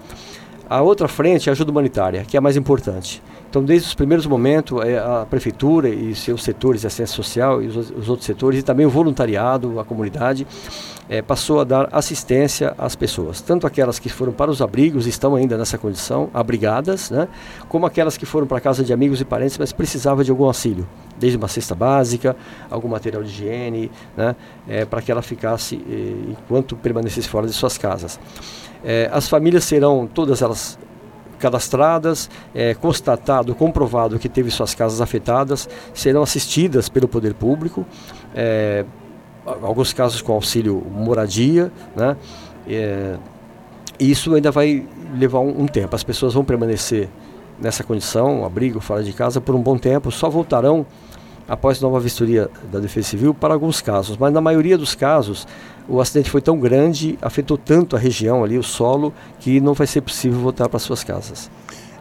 A 0.69 0.81
outra 0.81 1.07
frente 1.07 1.49
é 1.49 1.51
a 1.51 1.53
ajuda 1.53 1.71
humanitária, 1.71 2.23
que 2.23 2.37
é 2.37 2.39
a 2.39 2.41
mais 2.41 2.55
importante. 2.55 3.21
Então, 3.49 3.63
desde 3.63 3.87
os 3.87 3.93
primeiros 3.93 4.25
momentos, 4.25 4.83
é, 4.83 4.97
a 4.97 5.27
prefeitura 5.29 5.87
e 5.87 6.15
seus 6.15 6.43
setores 6.43 6.81
de 6.81 6.87
assistência 6.87 7.15
social 7.15 7.61
e 7.61 7.67
os, 7.67 7.91
os 7.91 8.09
outros 8.09 8.25
setores, 8.25 8.59
e 8.59 8.63
também 8.63 8.85
o 8.85 8.89
voluntariado, 8.89 9.79
a 9.79 9.85
comunidade, 9.85 10.47
é, 11.09 11.21
passou 11.21 11.59
a 11.59 11.63
dar 11.63 11.89
assistência 11.91 12.73
às 12.77 12.95
pessoas, 12.95 13.41
tanto 13.41 13.67
aquelas 13.67 13.99
que 13.99 14.09
foram 14.09 14.31
para 14.31 14.49
os 14.49 14.61
abrigos 14.61 15.05
estão 15.05 15.35
ainda 15.35 15.57
nessa 15.57 15.77
condição, 15.77 16.29
abrigadas, 16.33 17.11
né, 17.11 17.27
como 17.67 17.85
aquelas 17.85 18.17
que 18.17 18.25
foram 18.25 18.47
para 18.47 18.57
a 18.57 18.61
casa 18.61 18.83
de 18.83 18.93
amigos 18.93 19.21
e 19.21 19.25
parentes, 19.25 19.57
mas 19.57 19.71
precisavam 19.71 20.23
de 20.23 20.31
algum 20.31 20.45
auxílio, 20.45 20.87
desde 21.19 21.37
uma 21.37 21.47
cesta 21.47 21.75
básica, 21.75 22.35
algum 22.71 22.87
material 22.87 23.21
de 23.21 23.29
higiene, 23.29 23.91
né, 24.15 24.35
é, 24.67 24.85
para 24.85 25.01
que 25.01 25.11
ela 25.11 25.21
ficasse 25.21 25.75
eh, 25.89 26.31
enquanto 26.31 26.75
permanecesse 26.75 27.27
fora 27.27 27.45
de 27.45 27.53
suas 27.53 27.77
casas. 27.77 28.19
É, 28.83 29.09
as 29.11 29.27
famílias 29.27 29.63
serão 29.63 30.07
todas 30.07 30.41
elas 30.41 30.77
cadastradas, 31.39 32.29
é, 32.55 32.73
constatado, 32.73 33.53
comprovado 33.53 34.17
que 34.17 34.29
teve 34.29 34.49
suas 34.49 34.73
casas 34.73 35.01
afetadas, 35.01 35.67
serão 35.93 36.23
assistidas 36.23 36.87
pelo 36.87 37.07
poder 37.07 37.33
público. 37.33 37.85
É, 38.33 38.85
alguns 39.45 39.91
casos 39.91 40.21
com 40.21 40.31
auxílio 40.31 40.81
moradia, 40.89 41.71
né? 41.95 42.15
É, 42.67 43.17
isso 43.99 44.33
ainda 44.33 44.51
vai 44.51 44.85
levar 45.15 45.39
um, 45.39 45.63
um, 45.63 45.65
tempo. 45.67 45.95
As 45.95 46.03
pessoas 46.03 46.33
vão 46.33 46.43
permanecer 46.43 47.09
nessa 47.59 47.83
condição, 47.83 48.45
abrigo, 48.45 48.79
fora 48.79 49.03
de 49.03 49.13
casa, 49.13 49.39
por 49.39 49.53
um 49.53 49.61
bom 49.61 49.77
tempo. 49.77 50.11
Só 50.11 50.29
voltarão 50.29 50.85
após 51.47 51.79
nova 51.81 51.99
vistoria 51.99 52.49
da 52.71 52.79
Defesa 52.79 53.09
Civil 53.09 53.33
para 53.33 53.53
alguns 53.53 53.81
casos, 53.81 54.17
mas 54.17 54.33
na 54.33 54.41
maioria 54.41 54.77
dos 54.77 54.95
casos 54.95 55.47
o 55.87 55.99
acidente 55.99 56.29
foi 56.29 56.41
tão 56.41 56.57
grande, 56.57 57.17
afetou 57.21 57.57
tanto 57.57 57.95
a 57.95 57.99
região 57.99 58.43
ali, 58.43 58.57
o 58.57 58.63
solo, 58.63 59.13
que 59.39 59.59
não 59.59 59.73
vai 59.73 59.87
ser 59.87 60.01
possível 60.01 60.39
voltar 60.39 60.69
para 60.69 60.79
suas 60.79 61.03
casas. 61.03 61.49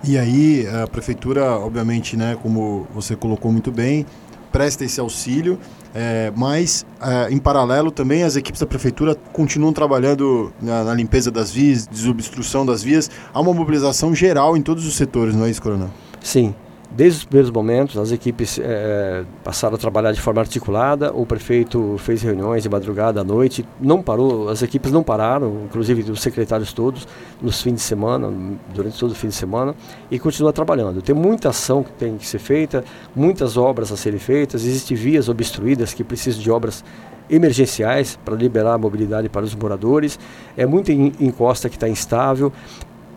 E 0.04 0.18
aí 0.18 0.66
a 0.82 0.86
prefeitura, 0.86 1.58
obviamente, 1.58 2.16
né, 2.16 2.36
como 2.42 2.86
você 2.92 3.16
colocou 3.16 3.50
muito 3.52 3.70
bem, 3.70 4.06
presta 4.50 4.84
esse 4.84 5.00
auxílio, 5.00 5.58
é, 5.94 6.32
mas 6.36 6.86
é, 7.00 7.32
em 7.32 7.38
paralelo 7.38 7.90
também 7.90 8.22
as 8.22 8.36
equipes 8.36 8.60
da 8.60 8.66
prefeitura 8.66 9.14
continuam 9.32 9.72
trabalhando 9.72 10.52
na, 10.60 10.84
na, 10.84 10.94
limpeza 10.94 11.30
das 11.30 11.50
vias, 11.50 11.86
desobstrução 11.86 12.64
das 12.64 12.82
vias. 12.82 13.10
Há 13.32 13.40
uma 13.40 13.52
mobilização 13.52 14.14
geral 14.14 14.56
em 14.56 14.62
todos 14.62 14.86
os 14.86 14.94
setores, 14.94 15.34
não 15.34 15.46
é 15.46 15.50
isso, 15.50 15.60
Coronel? 15.60 15.90
Sim, 16.20 16.54
Desde 16.94 17.20
os 17.20 17.24
primeiros 17.24 17.50
momentos, 17.50 17.96
as 17.96 18.12
equipes 18.12 18.60
é, 18.62 19.24
passaram 19.42 19.76
a 19.76 19.78
trabalhar 19.78 20.12
de 20.12 20.20
forma 20.20 20.42
articulada. 20.42 21.10
O 21.10 21.24
prefeito 21.24 21.96
fez 21.96 22.20
reuniões 22.20 22.62
de 22.62 22.68
madrugada 22.68 23.22
à 23.22 23.24
noite, 23.24 23.66
não 23.80 24.02
parou, 24.02 24.50
as 24.50 24.60
equipes 24.60 24.92
não 24.92 25.02
pararam, 25.02 25.62
inclusive 25.64 26.10
os 26.10 26.20
secretários 26.20 26.70
todos, 26.74 27.08
nos 27.40 27.62
fins 27.62 27.76
de 27.76 27.80
semana, 27.80 28.30
durante 28.74 28.98
todo 28.98 29.12
o 29.12 29.14
fim 29.14 29.28
de 29.28 29.34
semana, 29.34 29.74
e 30.10 30.18
continua 30.18 30.52
trabalhando. 30.52 31.00
Tem 31.00 31.14
muita 31.14 31.48
ação 31.48 31.82
que 31.82 31.92
tem 31.92 32.18
que 32.18 32.26
ser 32.26 32.38
feita, 32.38 32.84
muitas 33.16 33.56
obras 33.56 33.90
a 33.90 33.96
serem 33.96 34.18
feitas, 34.18 34.62
existem 34.66 34.94
vias 34.94 35.30
obstruídas 35.30 35.94
que 35.94 36.04
precisam 36.04 36.42
de 36.42 36.50
obras 36.50 36.84
emergenciais 37.30 38.18
para 38.22 38.34
liberar 38.34 38.74
a 38.74 38.78
mobilidade 38.78 39.30
para 39.30 39.44
os 39.44 39.54
moradores. 39.54 40.18
É 40.58 40.66
muita 40.66 40.92
encosta 40.92 41.70
que 41.70 41.76
está 41.76 41.88
instável 41.88 42.52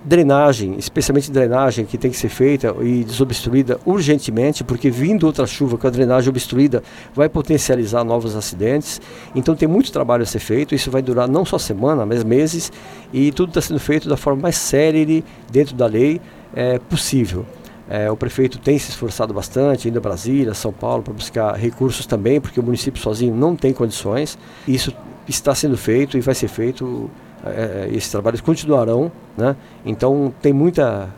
drenagem, 0.05 0.75
especialmente 0.77 1.31
drenagem 1.31 1.83
que 1.83 1.97
tem 1.97 2.11
que 2.11 2.17
ser 2.17 2.29
feita 2.29 2.75
e 2.81 3.03
desobstruída 3.03 3.79
urgentemente, 3.85 4.63
porque 4.63 4.91
vindo 4.91 5.25
outra 5.25 5.47
chuva 5.47 5.77
com 5.77 5.87
a 5.87 5.89
drenagem 5.89 6.29
obstruída 6.29 6.83
vai 7.13 7.27
potencializar 7.27 8.03
novos 8.03 8.35
acidentes. 8.35 9.01
Então 9.33 9.55
tem 9.55 9.67
muito 9.67 9.91
trabalho 9.91 10.21
a 10.21 10.25
ser 10.25 10.39
feito, 10.39 10.75
isso 10.75 10.91
vai 10.91 11.01
durar 11.01 11.27
não 11.27 11.43
só 11.43 11.57
semana, 11.57 12.05
mas 12.05 12.23
meses, 12.23 12.71
e 13.11 13.31
tudo 13.31 13.49
está 13.49 13.61
sendo 13.61 13.79
feito 13.79 14.07
da 14.07 14.15
forma 14.15 14.43
mais 14.43 14.57
célere 14.57 15.25
dentro 15.51 15.75
da 15.75 15.87
lei 15.87 16.21
é, 16.53 16.77
possível. 16.77 17.43
É, 17.89 18.09
o 18.09 18.17
prefeito 18.17 18.57
tem 18.59 18.77
se 18.77 18.89
esforçado 18.89 19.33
bastante, 19.33 19.87
indo 19.87 19.97
a 19.97 20.01
Brasília, 20.01 20.53
São 20.53 20.71
Paulo, 20.71 21.03
para 21.03 21.13
buscar 21.13 21.53
recursos 21.55 22.05
também, 22.05 22.39
porque 22.39 22.59
o 22.59 22.63
município 22.63 23.01
sozinho 23.01 23.35
não 23.35 23.55
tem 23.55 23.73
condições. 23.73 24.37
Isso 24.67 24.93
está 25.27 25.53
sendo 25.53 25.77
feito 25.77 26.17
e 26.17 26.21
vai 26.21 26.35
ser 26.35 26.47
feito 26.47 27.09
é, 27.45 27.89
esses 27.91 28.09
trabalhos 28.09 28.41
continuarão, 28.41 29.11
né? 29.37 29.55
Então 29.85 30.33
tem 30.41 30.53
muita, 30.53 31.09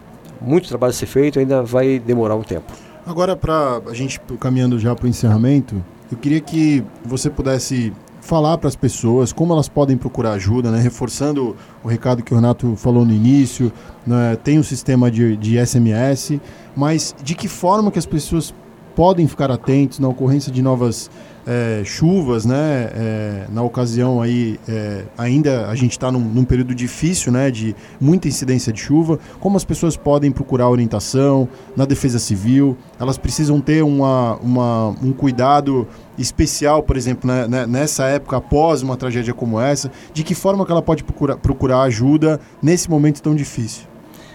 muito 0.41 0.67
trabalho 0.67 0.91
a 0.91 0.93
ser 0.93 1.05
feito, 1.05 1.39
ainda 1.39 1.63
vai 1.63 1.99
demorar 1.99 2.35
um 2.35 2.43
tempo. 2.43 2.71
Agora, 3.05 3.35
para 3.35 3.81
a 3.87 3.93
gente 3.93 4.19
caminhando 4.39 4.77
já 4.77 4.93
para 4.93 5.05
o 5.05 5.07
encerramento, 5.07 5.83
eu 6.11 6.17
queria 6.17 6.41
que 6.41 6.83
você 7.05 7.29
pudesse 7.29 7.93
falar 8.27 8.57
para 8.57 8.67
as 8.67 8.75
pessoas 8.75 9.31
como 9.31 9.53
elas 9.53 9.69
podem 9.69 9.95
procurar 9.95 10.33
ajuda, 10.33 10.69
né? 10.69 10.81
reforçando 10.81 11.55
o 11.81 11.87
recado 11.87 12.21
que 12.21 12.33
o 12.33 12.35
Renato 12.35 12.75
falou 12.75 13.05
no 13.05 13.13
início, 13.13 13.71
né? 14.05 14.37
tem 14.43 14.59
um 14.59 14.63
sistema 14.63 15.09
de, 15.09 15.37
de 15.37 15.65
SMS, 15.65 16.37
mas 16.75 17.15
de 17.23 17.33
que 17.33 17.47
forma 17.47 17.89
que 17.89 17.97
as 17.97 18.05
pessoas 18.05 18.53
podem 18.97 19.27
ficar 19.27 19.51
atentos 19.51 19.99
na 19.99 20.07
ocorrência 20.07 20.51
de 20.51 20.59
novas 20.59 21.07
é, 21.45 21.83
chuvas, 21.85 22.45
né? 22.45 22.89
É, 22.95 23.45
na 23.47 23.61
ocasião 23.61 24.19
aí, 24.19 24.59
é, 24.67 25.03
ainda 25.15 25.67
a 25.67 25.75
gente 25.75 25.91
está 25.91 26.11
num, 26.11 26.19
num, 26.19 26.43
período 26.43 26.73
difícil, 26.73 27.31
né? 27.31 27.51
De 27.51 27.75
muita 28.01 28.27
incidência 28.27 28.73
de 28.73 28.79
chuva. 28.79 29.19
Como 29.39 29.55
as 29.55 29.63
pessoas 29.63 29.95
podem 29.95 30.31
procurar 30.31 30.67
orientação 30.67 31.47
na 31.75 31.85
defesa 31.85 32.17
civil? 32.17 32.75
Elas 32.99 33.19
precisam 33.19 33.61
ter 33.61 33.83
uma, 33.83 34.37
uma 34.37 34.87
um 34.99 35.13
cuidado 35.13 35.87
especial, 36.17 36.81
por 36.81 36.97
exemplo, 36.97 37.29
né, 37.29 37.47
né, 37.47 37.67
nessa 37.67 38.05
época 38.05 38.37
após 38.37 38.81
uma 38.81 38.97
tragédia 38.97 39.31
como 39.31 39.61
essa. 39.61 39.91
De 40.11 40.23
que 40.23 40.33
forma 40.33 40.65
que 40.65 40.71
ela 40.71 40.81
pode 40.81 41.03
procurar, 41.03 41.37
procurar 41.37 41.83
ajuda 41.83 42.39
nesse 42.63 42.89
momento 42.89 43.21
tão 43.21 43.35
difícil? 43.35 43.83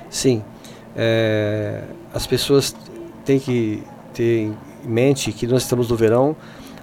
Sim, 0.09 0.41
as 2.15 2.29
pessoas 2.29 2.77
têm 3.25 3.41
que 3.41 3.83
ter 4.13 4.43
em 4.43 4.57
mente 4.85 5.33
que 5.33 5.47
nós 5.47 5.63
estamos 5.63 5.89
no 5.89 5.97
verão 5.97 6.37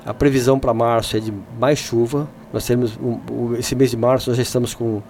a 0.06 0.14
previsão 0.14 0.60
para 0.60 0.74
março 0.74 1.18
é 1.18 1.20
de 1.20 1.34
mais 1.60 1.78
chuva. 1.78 2.28
Nós 2.52 2.66
temos 2.66 2.98
um, 2.98 3.56
esse 3.56 3.76
mês 3.76 3.92
de 3.92 3.98
março 3.98 4.30
nós 4.30 4.38
já 4.38 4.44
estamos 4.44 4.74
com 4.74 5.02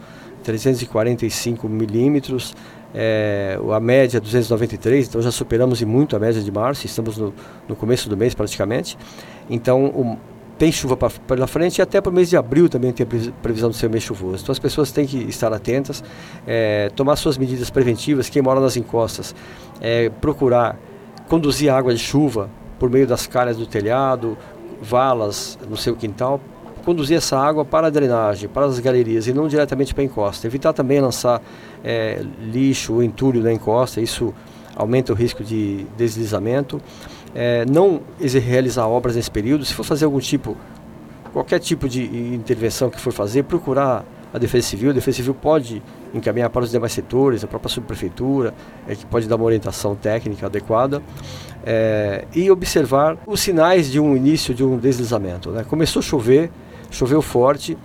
345 0.43 1.69
milímetros, 1.69 2.55
é, 2.93 3.57
a 3.71 3.79
média 3.79 4.19
293, 4.19 5.07
então 5.07 5.21
já 5.21 5.31
superamos 5.31 5.81
e 5.81 5.85
muito 5.85 6.15
a 6.15 6.19
média 6.19 6.41
de 6.41 6.51
março, 6.51 6.85
estamos 6.85 7.17
no, 7.17 7.33
no 7.67 7.75
começo 7.75 8.09
do 8.09 8.17
mês 8.17 8.33
praticamente. 8.33 8.97
Então 9.49 9.85
um, 9.85 10.17
tem 10.57 10.69
chuva 10.69 10.97
pela 10.97 11.47
frente 11.47 11.77
e 11.77 11.81
até 11.81 12.01
para 12.01 12.09
o 12.09 12.13
mês 12.13 12.29
de 12.29 12.35
abril 12.35 12.67
também 12.67 12.91
tem 12.91 13.05
previsão 13.41 13.69
de 13.69 13.77
ser 13.77 13.87
um 13.87 13.91
mês 13.91 14.03
chuvoso. 14.03 14.43
Então 14.43 14.51
as 14.51 14.59
pessoas 14.59 14.91
têm 14.91 15.05
que 15.05 15.17
estar 15.29 15.53
atentas, 15.53 16.03
é, 16.45 16.89
tomar 16.93 17.15
suas 17.15 17.37
medidas 17.37 17.69
preventivas, 17.69 18.27
quem 18.27 18.41
mora 18.41 18.59
nas 18.59 18.75
encostas, 18.75 19.33
é, 19.79 20.09
procurar 20.09 20.77
conduzir 21.29 21.71
água 21.71 21.93
de 21.93 21.99
chuva 21.99 22.49
por 22.79 22.89
meio 22.89 23.07
das 23.07 23.27
calhas 23.27 23.55
do 23.55 23.65
telhado, 23.65 24.37
valas 24.81 25.57
no 25.69 25.77
seu 25.77 25.95
quintal, 25.95 26.41
conduzir 26.83 27.17
essa 27.17 27.37
água 27.37 27.63
para 27.63 27.87
a 27.87 27.89
drenagem, 27.89 28.49
para 28.49 28.65
as 28.65 28.79
galerias 28.79 29.27
e 29.27 29.33
não 29.33 29.47
diretamente 29.47 29.93
para 29.93 30.01
a 30.01 30.05
encosta. 30.05 30.47
Evitar 30.47 30.73
também 30.73 30.99
lançar 30.99 31.41
é, 31.83 32.25
lixo 32.41 32.93
ou 32.93 33.03
entulho 33.03 33.43
na 33.43 33.53
encosta, 33.53 34.01
isso 34.01 34.33
aumenta 34.75 35.13
o 35.13 35.15
risco 35.15 35.43
de 35.43 35.85
deslizamento. 35.95 36.81
É, 37.35 37.63
não 37.65 38.01
realizar 38.19 38.87
obras 38.87 39.15
nesse 39.15 39.29
período, 39.29 39.63
se 39.63 39.73
for 39.73 39.83
fazer 39.83 40.05
algum 40.05 40.19
tipo, 40.19 40.57
qualquer 41.31 41.59
tipo 41.59 41.87
de 41.87 42.03
intervenção 42.33 42.89
que 42.89 42.99
for 42.99 43.13
fazer, 43.13 43.43
procurar 43.43 44.03
a 44.33 44.37
Defesa 44.37 44.67
Civil. 44.67 44.91
A 44.91 44.93
Defesa 44.93 45.17
Civil 45.17 45.33
pode 45.33 45.81
encaminhar 46.13 46.49
para 46.49 46.63
os 46.63 46.71
demais 46.71 46.93
setores, 46.93 47.43
a 47.43 47.47
própria 47.47 47.69
subprefeitura, 47.69 48.53
é, 48.87 48.95
que 48.95 49.05
pode 49.05 49.27
dar 49.27 49.35
uma 49.35 49.45
orientação 49.45 49.95
técnica 49.95 50.45
adequada 50.45 51.01
é, 51.65 52.25
e 52.33 52.49
observar 52.49 53.17
os 53.25 53.39
sinais 53.39 53.91
de 53.91 53.99
um 53.99 54.15
início 54.15 54.53
de 54.53 54.63
um 54.63 54.77
deslizamento. 54.77 55.51
Né? 55.51 55.63
Começou 55.63 55.99
a 55.99 56.03
chover, 56.03 56.51
choveu 56.89 57.21
forte, 57.21 57.77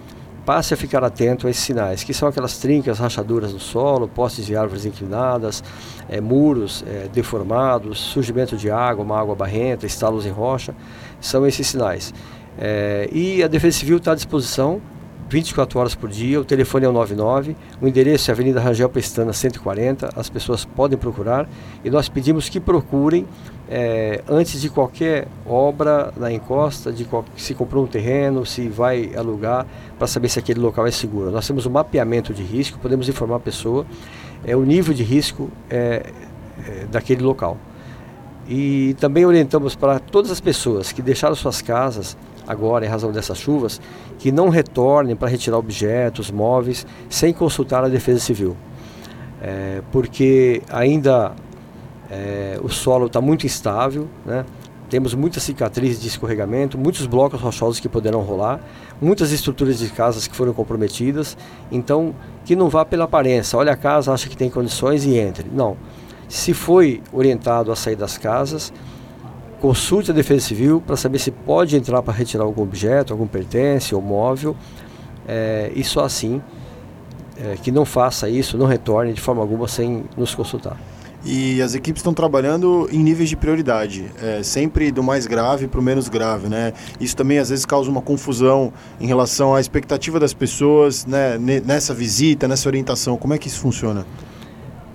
passe 0.44 0.74
a 0.74 0.76
ficar 0.76 1.02
atento 1.02 1.46
a 1.46 1.50
esses 1.50 1.62
sinais, 1.62 2.04
que 2.04 2.12
são 2.12 2.28
aquelas 2.28 2.58
trincas, 2.58 2.98
rachaduras 2.98 3.52
no 3.52 3.60
solo, 3.60 4.06
postes 4.06 4.44
de 4.44 4.54
árvores 4.54 4.84
inclinadas, 4.84 5.64
é, 6.08 6.20
muros 6.20 6.84
é, 6.86 7.08
deformados, 7.12 7.98
surgimento 7.98 8.56
de 8.56 8.70
água, 8.70 9.02
uma 9.02 9.18
água 9.18 9.34
barrenta, 9.34 9.86
estalos 9.86 10.26
em 10.26 10.30
rocha, 10.30 10.74
são 11.20 11.46
esses 11.46 11.66
sinais. 11.66 12.12
É, 12.58 13.08
e 13.10 13.42
a 13.42 13.48
Defesa 13.48 13.78
Civil 13.78 13.96
está 13.96 14.12
à 14.12 14.14
disposição 14.14 14.80
24 15.34 15.80
horas 15.80 15.94
por 15.96 16.08
dia, 16.08 16.40
o 16.40 16.44
telefone 16.44 16.86
é 16.86 16.88
o 16.88 16.92
99, 16.92 17.56
o 17.82 17.88
endereço 17.88 18.30
é 18.30 18.32
Avenida 18.32 18.60
Rangel 18.60 18.88
Pestana 18.88 19.32
140, 19.32 20.10
as 20.14 20.30
pessoas 20.30 20.64
podem 20.64 20.96
procurar. 20.96 21.48
E 21.84 21.90
nós 21.90 22.08
pedimos 22.08 22.48
que 22.48 22.60
procurem 22.60 23.26
é, 23.68 24.22
antes 24.28 24.60
de 24.60 24.70
qualquer 24.70 25.26
obra 25.44 26.12
na 26.16 26.30
encosta, 26.30 26.92
de 26.92 27.04
qual, 27.04 27.24
se 27.36 27.52
comprou 27.52 27.82
um 27.82 27.86
terreno, 27.88 28.46
se 28.46 28.68
vai 28.68 29.10
alugar, 29.16 29.66
para 29.98 30.06
saber 30.06 30.28
se 30.28 30.38
aquele 30.38 30.60
local 30.60 30.86
é 30.86 30.92
seguro. 30.92 31.32
Nós 31.32 31.44
temos 31.44 31.66
um 31.66 31.70
mapeamento 31.70 32.32
de 32.32 32.44
risco, 32.44 32.78
podemos 32.78 33.08
informar 33.08 33.34
a 33.34 33.40
pessoa. 33.40 33.84
É, 34.46 34.54
o 34.54 34.62
nível 34.62 34.94
de 34.94 35.02
risco 35.02 35.50
é, 35.68 36.12
é, 36.64 36.86
daquele 36.92 37.24
local. 37.24 37.58
E 38.48 38.94
também 39.00 39.26
orientamos 39.26 39.74
para 39.74 39.98
todas 39.98 40.30
as 40.30 40.40
pessoas 40.40 40.92
que 40.92 41.02
deixaram 41.02 41.34
suas 41.34 41.60
casas 41.60 42.16
agora 42.46 42.84
em 42.84 42.88
razão 42.88 43.12
dessas 43.12 43.38
chuvas, 43.38 43.80
que 44.18 44.30
não 44.30 44.48
retornem 44.48 45.16
para 45.16 45.28
retirar 45.28 45.58
objetos, 45.58 46.30
móveis, 46.30 46.86
sem 47.08 47.32
consultar 47.32 47.84
a 47.84 47.88
Defesa 47.88 48.20
Civil. 48.20 48.56
É, 49.42 49.82
porque 49.92 50.62
ainda 50.70 51.32
é, 52.10 52.58
o 52.62 52.68
solo 52.68 53.06
está 53.06 53.20
muito 53.20 53.46
instável, 53.46 54.08
né? 54.24 54.44
temos 54.88 55.14
muitas 55.14 55.42
cicatrizes 55.42 56.00
de 56.00 56.08
escorregamento, 56.08 56.78
muitos 56.78 57.04
blocos 57.06 57.40
rochosos 57.40 57.80
que 57.80 57.88
poderão 57.88 58.20
rolar, 58.20 58.60
muitas 59.00 59.32
estruturas 59.32 59.78
de 59.78 59.88
casas 59.88 60.28
que 60.28 60.36
foram 60.36 60.52
comprometidas. 60.52 61.36
Então, 61.72 62.14
que 62.44 62.54
não 62.54 62.68
vá 62.68 62.84
pela 62.84 63.04
aparência, 63.04 63.58
olha 63.58 63.72
a 63.72 63.76
casa, 63.76 64.12
acha 64.12 64.28
que 64.28 64.36
tem 64.36 64.48
condições 64.48 65.04
e 65.04 65.16
entre. 65.16 65.50
Não. 65.52 65.76
Se 66.28 66.54
foi 66.54 67.02
orientado 67.12 67.72
a 67.72 67.76
sair 67.76 67.96
das 67.96 68.16
casas, 68.16 68.72
consulte 69.64 70.10
a 70.10 70.14
Defesa 70.14 70.48
Civil 70.48 70.78
para 70.78 70.94
saber 70.94 71.18
se 71.18 71.30
pode 71.30 71.74
entrar 71.74 72.02
para 72.02 72.12
retirar 72.12 72.44
algum 72.44 72.62
objeto, 72.62 73.14
algum 73.14 73.26
pertence 73.26 73.94
ou 73.94 74.02
móvel. 74.02 74.54
É, 75.26 75.72
e 75.74 75.82
só 75.82 76.04
assim 76.04 76.42
é, 77.38 77.56
que 77.56 77.72
não 77.72 77.86
faça 77.86 78.28
isso, 78.28 78.58
não 78.58 78.66
retorne 78.66 79.14
de 79.14 79.22
forma 79.22 79.40
alguma 79.40 79.66
sem 79.66 80.04
nos 80.18 80.34
consultar. 80.34 80.78
E 81.24 81.62
as 81.62 81.74
equipes 81.74 82.00
estão 82.00 82.12
trabalhando 82.12 82.86
em 82.92 82.98
níveis 82.98 83.30
de 83.30 83.36
prioridade, 83.36 84.04
é, 84.22 84.42
sempre 84.42 84.92
do 84.92 85.02
mais 85.02 85.26
grave 85.26 85.66
para 85.66 85.80
o 85.80 85.82
menos 85.82 86.10
grave, 86.10 86.46
né? 86.46 86.74
Isso 87.00 87.16
também 87.16 87.38
às 87.38 87.48
vezes 87.48 87.64
causa 87.64 87.90
uma 87.90 88.02
confusão 88.02 88.70
em 89.00 89.06
relação 89.06 89.54
à 89.54 89.62
expectativa 89.62 90.20
das 90.20 90.34
pessoas, 90.34 91.06
né? 91.06 91.38
Nessa 91.38 91.94
visita, 91.94 92.46
nessa 92.46 92.68
orientação, 92.68 93.16
como 93.16 93.32
é 93.32 93.38
que 93.38 93.48
isso 93.48 93.60
funciona? 93.60 94.04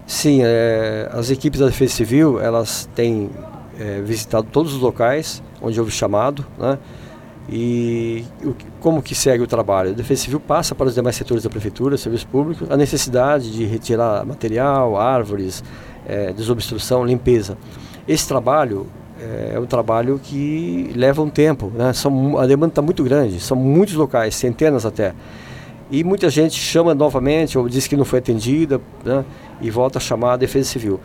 Sim, 0.06 0.42
é, 0.44 1.10
as 1.12 1.32
equipes 1.32 1.60
da 1.60 1.66
Defesa 1.66 1.96
Civil 1.96 2.40
elas 2.40 2.88
têm 2.94 3.32
é, 3.80 4.02
visitado 4.02 4.48
todos 4.52 4.74
os 4.74 4.80
locais 4.80 5.42
onde 5.62 5.80
houve 5.80 5.92
chamado, 5.92 6.46
né? 6.58 6.78
E 7.52 8.24
o, 8.44 8.54
como 8.80 9.02
que 9.02 9.16
segue 9.16 9.44
o 9.44 9.48
trabalho? 9.48 9.90
A 9.90 9.94
Defesa 9.94 10.22
Civil 10.22 10.40
passa 10.40 10.76
para 10.76 10.88
os 10.88 10.94
demais 10.94 11.16
setores 11.16 11.44
da 11.44 11.50
Prefeitura, 11.50 11.98
serviços 11.98 12.26
públicos, 12.26 12.70
a 12.70 12.78
necessidade 12.78 13.52
de 13.52 13.66
retirar 13.66 14.24
material, 14.24 14.96
árvores, 14.96 15.64
é, 16.08 16.32
desobstrução, 16.32 17.04
limpeza. 17.04 17.58
Esse 18.08 18.28
trabalho 18.28 18.86
é, 19.20 19.54
é 19.56 19.60
um 19.60 19.66
trabalho 19.66 20.20
que 20.22 20.92
leva 20.96 21.24
um 21.24 21.30
tempo, 21.30 21.72
né? 21.74 21.92
São, 21.94 22.38
a 22.38 22.46
demanda 22.46 22.72
está 22.72 22.82
muito 22.84 23.04
grande, 23.04 23.40
são 23.40 23.58
muitos 23.58 23.96
locais, 23.96 24.36
centenas 24.36 24.86
até. 24.86 25.16
E 25.92 26.04
muita 26.04 26.30
gente 26.30 26.54
chama 26.56 26.94
novamente 26.94 27.58
ou 27.58 27.68
diz 27.68 27.88
que 27.88 27.98
não 27.98 28.06
foi 28.06 28.20
atendida 28.20 28.80
né? 29.04 29.26
e 29.60 29.72
volta 29.72 29.98
a 29.98 30.02
chamar 30.02 30.34
a 30.34 30.38
Defesa 30.38 30.70
Civil. 30.70 31.00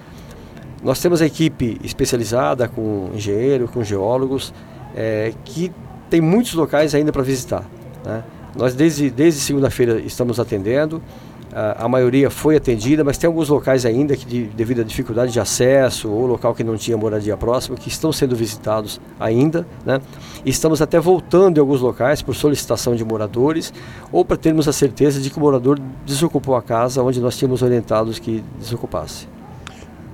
Nós 0.85 1.01
temos 1.01 1.23
a 1.23 1.27
equipe 1.27 1.81
especializada 1.83 2.69
com 2.69 3.09
engenheiro, 3.15 3.67
com 3.67 3.83
geólogos, 3.83 4.53
é, 4.95 5.33
que 5.43 5.73
tem 6.11 6.21
muitos 6.21 6.53
locais 6.53 6.95
ainda 6.95 7.11
para 7.11 7.23
visitar. 7.23 7.65
Né? 8.05 8.23
Nós 8.55 8.75
desde, 8.75 9.11
desde 9.11 9.41
segunda-feira 9.41 9.99
estamos 10.01 10.39
atendendo, 10.39 11.03
a, 11.55 11.85
a, 11.85 11.89
maioria 11.89 12.29
foi 12.29 12.57
atendida, 12.57 13.03
mas 13.03 13.17
tem 13.17 13.27
alguns 13.27 13.49
locais 13.49 13.87
ainda 13.87 14.15
que 14.15 14.27
de, 14.27 14.43
devido 14.45 14.83
à 14.83 14.85
dificuldade 14.85 15.33
de 15.33 15.41
acesso 15.41 16.11
ou 16.11 16.27
local 16.27 16.55
que 16.55 16.63
não 16.63 16.77
tinha 16.77 16.97
moradia 16.97 17.37
próxima, 17.37 17.77
que 17.77 17.89
estão 17.89 18.13
sendo 18.13 18.37
visitados 18.37 19.01
ainda. 19.19 19.67
Né? 19.87 20.01
Estamos 20.45 20.83
até 20.83 21.01
voltando 21.01 21.57
em 21.57 21.61
alguns 21.61 21.81
locais 21.81 22.21
por 22.21 22.35
solicitação 22.35 22.95
de 22.95 23.05
moradores 23.05 23.73
ou 24.13 24.23
para 24.23 24.37
termos 24.37 24.69
a 24.69 24.73
certeza 24.73 25.19
de 25.19 25.31
que 25.31 25.39
o 25.39 25.41
morador 25.41 25.81
desocupou 26.05 26.57
a 26.57 26.63
casa 26.63 27.03
onde 27.03 27.21
nós 27.21 27.39
tínhamos 27.39 27.63
orientados 27.63 28.19
que 28.19 28.45
desocupasse. 28.59 29.34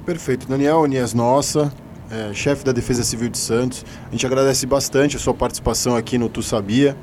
Perfeito. 0.04 0.48
Daniel 0.48 0.84
Anias 0.84 1.12
Nossa, 1.12 1.72
é, 2.10 2.32
chefe 2.32 2.64
da 2.64 2.72
Defesa 2.72 3.04
Civil 3.04 3.28
de 3.28 3.38
Santos. 3.38 3.84
A 4.08 4.10
gente 4.10 4.26
agradece 4.26 4.66
bastante 4.66 5.16
a 5.16 5.18
sua 5.18 5.34
participação 5.34 5.94
aqui 5.94 6.16
no 6.16 6.28
Tu 6.28 6.42
Sabia. 6.42 6.96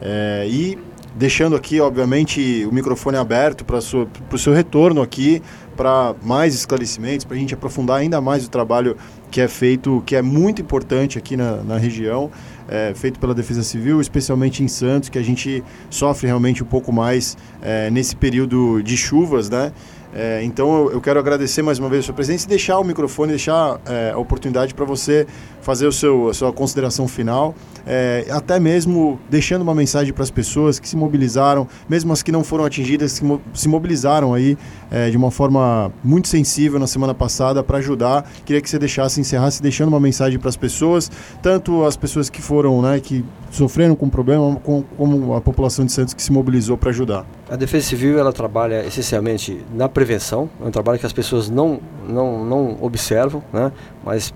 É, 0.00 0.46
e 0.48 0.78
deixando 1.14 1.54
aqui, 1.54 1.80
obviamente, 1.80 2.66
o 2.66 2.72
microfone 2.72 3.16
aberto 3.16 3.64
para 3.64 3.78
o 3.78 4.38
seu 4.38 4.52
retorno 4.54 5.02
aqui, 5.02 5.42
para 5.76 6.14
mais 6.22 6.54
esclarecimentos, 6.54 7.24
para 7.24 7.36
a 7.36 7.38
gente 7.38 7.54
aprofundar 7.54 7.98
ainda 7.98 8.20
mais 8.20 8.46
o 8.46 8.50
trabalho 8.50 8.96
que 9.30 9.40
é 9.40 9.48
feito, 9.48 10.02
que 10.06 10.16
é 10.16 10.22
muito 10.22 10.60
importante 10.60 11.18
aqui 11.18 11.36
na, 11.36 11.56
na 11.56 11.76
região, 11.76 12.30
é, 12.68 12.92
feito 12.94 13.20
pela 13.20 13.34
Defesa 13.34 13.62
Civil, 13.62 14.00
especialmente 14.00 14.62
em 14.62 14.68
Santos, 14.68 15.08
que 15.08 15.18
a 15.18 15.22
gente 15.22 15.62
sofre 15.88 16.26
realmente 16.26 16.62
um 16.62 16.66
pouco 16.66 16.92
mais 16.92 17.36
é, 17.62 17.90
nesse 17.90 18.16
período 18.16 18.82
de 18.82 18.96
chuvas, 18.96 19.48
né? 19.48 19.72
É, 20.12 20.42
então 20.42 20.90
eu, 20.90 21.00
quero 21.00 21.20
agradecer 21.20 21.62
mais 21.62 21.78
uma 21.78 21.88
vez 21.88 22.04
a 22.04 22.06
sua 22.06 22.14
presença 22.14 22.44
e 22.44 22.48
deixar 22.48 22.78
o 22.78 22.84
microfone, 22.84 23.30
deixar 23.30 23.80
é, 23.86 24.10
a 24.12 24.18
oportunidade 24.18 24.74
para 24.74 24.84
você 24.84 25.26
fazer 25.62 25.86
o 25.86 25.92
seu, 25.92 26.28
a 26.28 26.34
sua 26.34 26.52
consideração 26.52 27.06
final, 27.06 27.54
é, 27.86 28.26
até 28.30 28.58
mesmo 28.58 29.20
deixando 29.28 29.62
uma 29.62 29.74
mensagem 29.74 30.12
para 30.12 30.24
as 30.24 30.30
pessoas 30.30 30.80
que 30.80 30.88
se 30.88 30.96
mobilizaram, 30.96 31.68
mesmo 31.88 32.12
as 32.12 32.22
que 32.22 32.32
não 32.32 32.42
foram 32.42 32.64
atingidas, 32.64 33.20
que 33.20 33.40
se 33.54 33.68
mobilizaram 33.68 34.34
aí 34.34 34.58
é, 34.90 35.10
de 35.10 35.16
uma 35.16 35.30
forma 35.30 35.92
muito 36.02 36.26
sensível 36.26 36.80
na 36.80 36.86
semana 36.86 37.14
passada 37.14 37.62
para 37.62 37.78
ajudar. 37.78 38.28
Queria 38.44 38.60
que 38.60 38.68
você 38.68 38.78
deixasse, 38.78 39.20
encerrasse 39.20 39.62
deixando 39.62 39.88
uma 39.88 40.00
mensagem 40.00 40.38
para 40.38 40.48
as 40.48 40.56
pessoas, 40.56 41.10
tanto 41.40 41.84
as 41.84 41.96
pessoas 41.96 42.28
que 42.28 42.42
foram, 42.42 42.82
né, 42.82 42.98
que 42.98 43.24
sofreram 43.50 43.94
com 43.94 44.06
o 44.06 44.10
problema, 44.10 44.56
como, 44.56 44.82
como 44.96 45.34
a 45.34 45.40
população 45.40 45.84
de 45.84 45.92
Santos 45.92 46.14
que 46.14 46.22
se 46.22 46.32
mobilizou 46.32 46.76
para 46.76 46.90
ajudar. 46.90 47.24
A 47.50 47.56
Defesa 47.56 47.88
Civil 47.88 48.16
ela 48.16 48.32
trabalha 48.32 48.86
essencialmente 48.86 49.60
na 49.74 49.88
prevenção, 49.88 50.48
é 50.62 50.66
um 50.66 50.70
trabalho 50.70 51.00
que 51.00 51.06
as 51.06 51.12
pessoas 51.12 51.50
não, 51.50 51.80
não, 52.08 52.44
não 52.44 52.78
observam, 52.80 53.42
né? 53.52 53.72
mas 54.04 54.32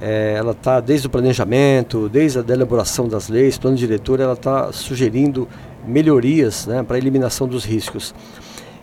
é, 0.00 0.34
ela 0.38 0.52
está 0.52 0.80
desde 0.80 1.06
o 1.06 1.10
planejamento, 1.10 2.08
desde 2.08 2.38
a 2.38 2.54
elaboração 2.54 3.06
das 3.06 3.28
leis, 3.28 3.58
plano 3.58 3.76
diretor, 3.76 4.18
ela 4.18 4.32
está 4.32 4.72
sugerindo 4.72 5.46
melhorias 5.86 6.66
né, 6.66 6.82
para 6.82 6.96
a 6.96 6.98
eliminação 6.98 7.46
dos 7.46 7.66
riscos 7.66 8.14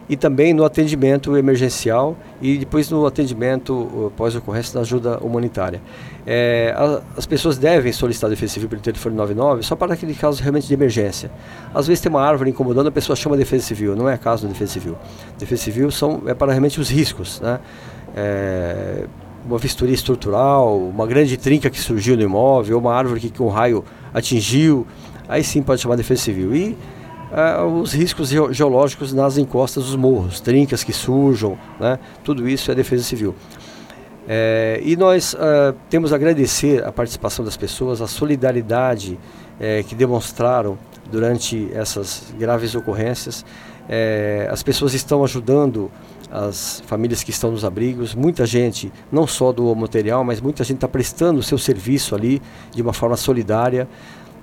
e 0.10 0.18
também 0.18 0.54
no 0.54 0.66
atendimento 0.66 1.38
emergencial 1.38 2.18
e 2.42 2.58
depois 2.58 2.90
no 2.90 3.06
atendimento 3.06 4.12
pós-ocorrência 4.18 4.74
da 4.74 4.82
ajuda 4.82 5.18
humanitária. 5.20 5.82
É, 6.26 6.76
as 7.18 7.26
pessoas 7.26 7.58
devem 7.58 7.92
solicitar 7.92 8.30
Defesa 8.30 8.54
Civil 8.54 8.70
pelo 8.70 8.82
telefone 8.82 9.16
99 9.16 9.64
só 9.64 9.76
para 9.76 9.94
aquele 9.94 10.14
caso 10.14 10.42
realmente 10.42 10.68
de 10.68 10.74
emergência. 10.74 11.32
Às 11.74 11.88
vezes 11.88 12.02
tem 12.02 12.10
uma 12.10 12.22
árvore 12.22 12.50
incomodando, 12.50 12.88
a 12.88 12.92
pessoa 12.92 13.16
chama 13.16 13.36
a 13.36 13.38
Defesa 13.38 13.66
Civil, 13.66 13.96
não 13.96 14.10
é 14.10 14.18
caso 14.18 14.44
da 14.44 14.52
Defesa 14.52 14.74
Civil. 14.74 14.98
Defesa 15.38 15.64
Civil 15.64 15.92
são, 15.92 16.24
é 16.28 16.34
para 16.34 16.52
realmente 16.52 16.80
os 16.80 16.90
riscos, 16.90 17.40
né? 17.42 17.60
É, 18.16 19.06
uma 19.46 19.58
vistoria 19.58 19.96
estrutural, 19.96 20.78
uma 20.78 21.08
grande 21.08 21.38
trinca 21.38 21.70
que 21.70 21.80
surgiu 21.80 22.16
no 22.16 22.22
imóvel, 22.22 22.78
uma 22.78 22.94
árvore 22.94 23.20
que, 23.20 23.30
que 23.30 23.42
um 23.42 23.48
raio 23.48 23.84
atingiu, 24.14 24.86
aí 25.28 25.44
sim 25.44 25.64
pode 25.64 25.82
chamar 25.82 25.96
Defesa 25.96 26.22
Civil. 26.22 26.56
E 26.56 26.78
uh, 27.32 27.66
os 27.66 27.94
riscos 27.94 28.30
geológicos 28.30 29.14
nas 29.14 29.38
encostas 29.38 29.86
dos 29.86 29.96
morros, 29.96 30.40
trincas 30.40 30.84
que 30.84 30.94
surjam, 30.94 31.58
né? 31.80 31.98
tudo 32.24 32.48
isso 32.48 32.72
é 32.72 32.76
defesa 32.76 33.04
civil. 33.04 33.36
É, 34.28 34.80
e 34.84 34.96
nós 34.96 35.34
uh, 35.34 35.76
temos 35.90 36.14
a 36.14 36.16
agradecer 36.16 36.84
a 36.86 36.92
participação 36.92 37.44
das 37.44 37.58
pessoas, 37.58 38.02
a 38.02 38.08
solidariedade 38.08 39.20
é, 39.60 39.84
que 39.84 39.96
demonstraram 39.96 40.78
durante 41.12 41.70
essas 41.74 42.34
graves 42.38 42.76
ocorrências. 42.76 43.44
É, 43.90 44.48
as 44.50 44.64
pessoas 44.64 44.94
estão 44.94 45.24
ajudando 45.24 45.92
as 46.32 46.82
famílias 46.88 47.24
que 47.24 47.32
estão 47.32 47.52
nos 47.52 47.66
abrigos, 47.66 48.16
muita 48.16 48.46
gente, 48.46 48.92
não 49.12 49.28
só 49.28 49.52
do 49.52 49.76
material, 49.76 50.24
mas 50.24 50.40
muita 50.40 50.64
gente 50.64 50.78
está 50.78 50.88
prestando 50.88 51.42
o 51.42 51.44
seu 51.44 51.58
serviço 51.58 52.16
ali 52.16 52.42
de 52.74 52.82
uma 52.82 52.94
forma 52.94 53.18
solidária. 53.18 53.88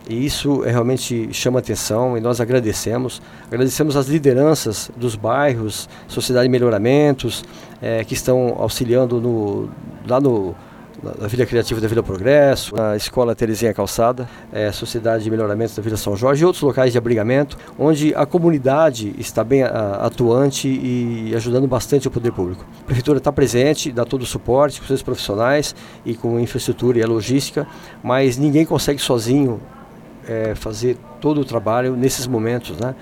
E 0.08 0.24
isso 0.24 0.64
é, 0.64 0.70
realmente 0.70 1.28
chama 1.32 1.58
atenção 1.58 2.16
e 2.16 2.20
nós 2.20 2.40
agradecemos. 2.40 3.20
Agradecemos 3.46 3.94
as 3.94 4.06
lideranças 4.06 4.90
dos 4.96 5.14
bairros, 5.14 5.88
Sociedade 6.08 6.46
de 6.46 6.50
Melhoramentos, 6.50 7.44
é, 7.82 8.02
que 8.04 8.14
estão 8.14 8.56
auxiliando 8.58 9.20
no, 9.20 9.68
lá 10.08 10.18
no, 10.18 10.54
na 11.20 11.26
Vila 11.26 11.44
Criativa 11.44 11.78
da 11.78 11.86
Vila 11.86 12.02
Progresso, 12.02 12.74
na 12.74 12.96
Escola 12.96 13.34
Terezinha 13.34 13.74
Calçada, 13.74 14.28
é, 14.50 14.72
Sociedade 14.72 15.24
de 15.24 15.30
Melhoramentos 15.30 15.76
da 15.76 15.82
Vila 15.82 15.96
São 15.98 16.16
Jorge 16.16 16.42
e 16.42 16.46
outros 16.46 16.62
locais 16.62 16.90
de 16.92 16.98
abrigamento, 16.98 17.58
onde 17.78 18.14
a 18.14 18.24
comunidade 18.24 19.14
está 19.18 19.44
bem 19.44 19.62
a, 19.62 19.98
atuante 20.00 20.68
e 20.68 21.34
ajudando 21.36 21.68
bastante 21.68 22.08
o 22.08 22.10
poder 22.10 22.32
público. 22.32 22.64
A 22.80 22.84
Prefeitura 22.86 23.18
está 23.18 23.30
presente, 23.30 23.92
dá 23.92 24.06
todo 24.06 24.22
o 24.22 24.26
suporte 24.26 24.80
com 24.80 24.86
seus 24.86 25.02
profissionais 25.02 25.74
e 26.04 26.14
com 26.14 26.40
infraestrutura 26.40 26.98
e 26.98 27.02
a 27.02 27.06
logística, 27.06 27.66
mas 28.02 28.38
ninguém 28.38 28.64
consegue 28.64 29.00
sozinho 29.00 29.60
é, 30.28 30.54
fazer 30.54 30.96
todo 31.20 31.40
o 31.40 31.44
trabalho 31.44 31.96
nesses 31.96 32.26
momentos 32.26 32.76
né, 32.78 32.94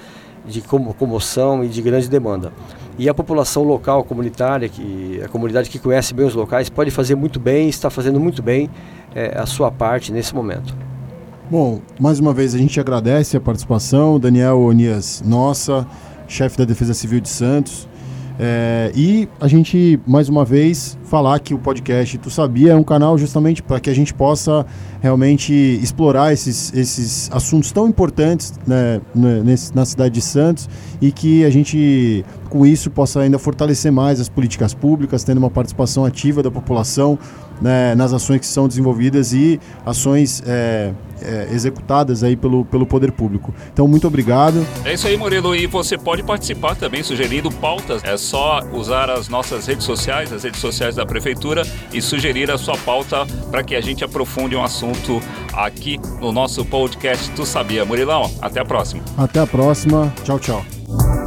de 0.46 0.62
comoção 0.62 1.64
e 1.64 1.68
de 1.68 1.82
grande 1.82 2.08
demanda. 2.08 2.52
E 2.98 3.08
a 3.08 3.14
população 3.14 3.62
local, 3.62 4.04
comunitária, 4.04 4.68
que, 4.68 5.20
a 5.22 5.28
comunidade 5.28 5.68
que 5.68 5.78
conhece 5.78 6.14
bem 6.14 6.26
os 6.26 6.34
locais, 6.34 6.70
pode 6.70 6.90
fazer 6.90 7.14
muito 7.14 7.38
bem, 7.38 7.68
está 7.68 7.90
fazendo 7.90 8.18
muito 8.18 8.42
bem 8.42 8.70
é, 9.14 9.38
a 9.38 9.44
sua 9.44 9.70
parte 9.70 10.12
nesse 10.12 10.34
momento. 10.34 10.74
Bom, 11.50 11.80
mais 12.00 12.18
uma 12.18 12.32
vez 12.32 12.54
a 12.54 12.58
gente 12.58 12.80
agradece 12.80 13.36
a 13.36 13.40
participação, 13.40 14.18
Daniel 14.18 14.58
Onias 14.60 15.22
Nossa, 15.24 15.86
chefe 16.26 16.56
da 16.56 16.64
Defesa 16.64 16.94
Civil 16.94 17.20
de 17.20 17.28
Santos. 17.28 17.86
É, 18.38 18.92
e 18.94 19.28
a 19.40 19.48
gente, 19.48 19.98
mais 20.06 20.28
uma 20.28 20.44
vez, 20.44 20.98
falar 21.04 21.38
que 21.40 21.54
o 21.54 21.58
podcast 21.58 22.18
Tu 22.18 22.30
Sabia 22.30 22.72
é 22.72 22.76
um 22.76 22.82
canal 22.82 23.16
justamente 23.16 23.62
para 23.62 23.80
que 23.80 23.88
a 23.88 23.94
gente 23.94 24.12
possa 24.12 24.66
realmente 25.00 25.52
explorar 25.54 26.32
esses, 26.32 26.72
esses 26.74 27.30
assuntos 27.32 27.72
tão 27.72 27.88
importantes 27.88 28.52
né, 28.66 29.00
nesse, 29.14 29.74
na 29.74 29.84
cidade 29.86 30.14
de 30.14 30.20
Santos 30.20 30.68
e 31.00 31.10
que 31.10 31.44
a 31.44 31.50
gente 31.50 32.24
com 32.50 32.64
isso 32.64 32.90
possa 32.90 33.20
ainda 33.20 33.38
fortalecer 33.38 33.90
mais 33.90 34.20
as 34.20 34.28
políticas 34.28 34.74
públicas, 34.74 35.24
tendo 35.24 35.38
uma 35.38 35.50
participação 35.50 36.04
ativa 36.04 36.42
da 36.42 36.50
população 36.50 37.18
né, 37.60 37.94
nas 37.94 38.12
ações 38.12 38.40
que 38.40 38.46
são 38.46 38.68
desenvolvidas 38.68 39.32
e 39.32 39.60
ações 39.84 40.42
é, 40.46 40.92
é, 41.20 41.48
executadas 41.50 42.22
aí 42.22 42.36
pelo, 42.36 42.64
pelo 42.64 42.86
poder 42.86 43.12
público. 43.12 43.54
Então, 43.72 43.86
muito 43.88 44.06
obrigado. 44.06 44.66
É 44.84 44.92
isso 44.94 45.06
aí, 45.06 45.16
Murilo. 45.16 45.54
E 45.54 45.66
você 45.66 45.96
pode 45.96 46.22
participar 46.22 46.76
também 46.76 47.02
sugerindo 47.02 47.50
pautas. 47.50 48.02
É 48.04 48.16
só 48.16 48.60
usar 48.72 49.10
as 49.10 49.28
nossas 49.28 49.66
redes 49.66 49.84
sociais, 49.84 50.32
as 50.32 50.44
redes 50.44 50.60
sociais 50.60 50.94
da 50.96 51.06
Prefeitura 51.06 51.62
e 51.92 52.00
sugerir 52.00 52.50
a 52.50 52.58
sua 52.58 52.76
pauta 52.78 53.26
para 53.50 53.62
que 53.62 53.74
a 53.74 53.80
gente 53.80 54.04
aprofunde 54.04 54.54
um 54.54 54.62
assunto 54.62 55.20
aqui 55.52 55.98
no 56.20 56.32
nosso 56.32 56.64
podcast 56.64 57.30
Tu 57.30 57.46
Sabia. 57.46 57.84
Murilão, 57.84 58.30
até 58.40 58.60
a 58.60 58.64
próxima. 58.64 59.02
Até 59.16 59.40
a 59.40 59.46
próxima. 59.46 60.12
Tchau, 60.24 60.38
tchau. 60.38 61.25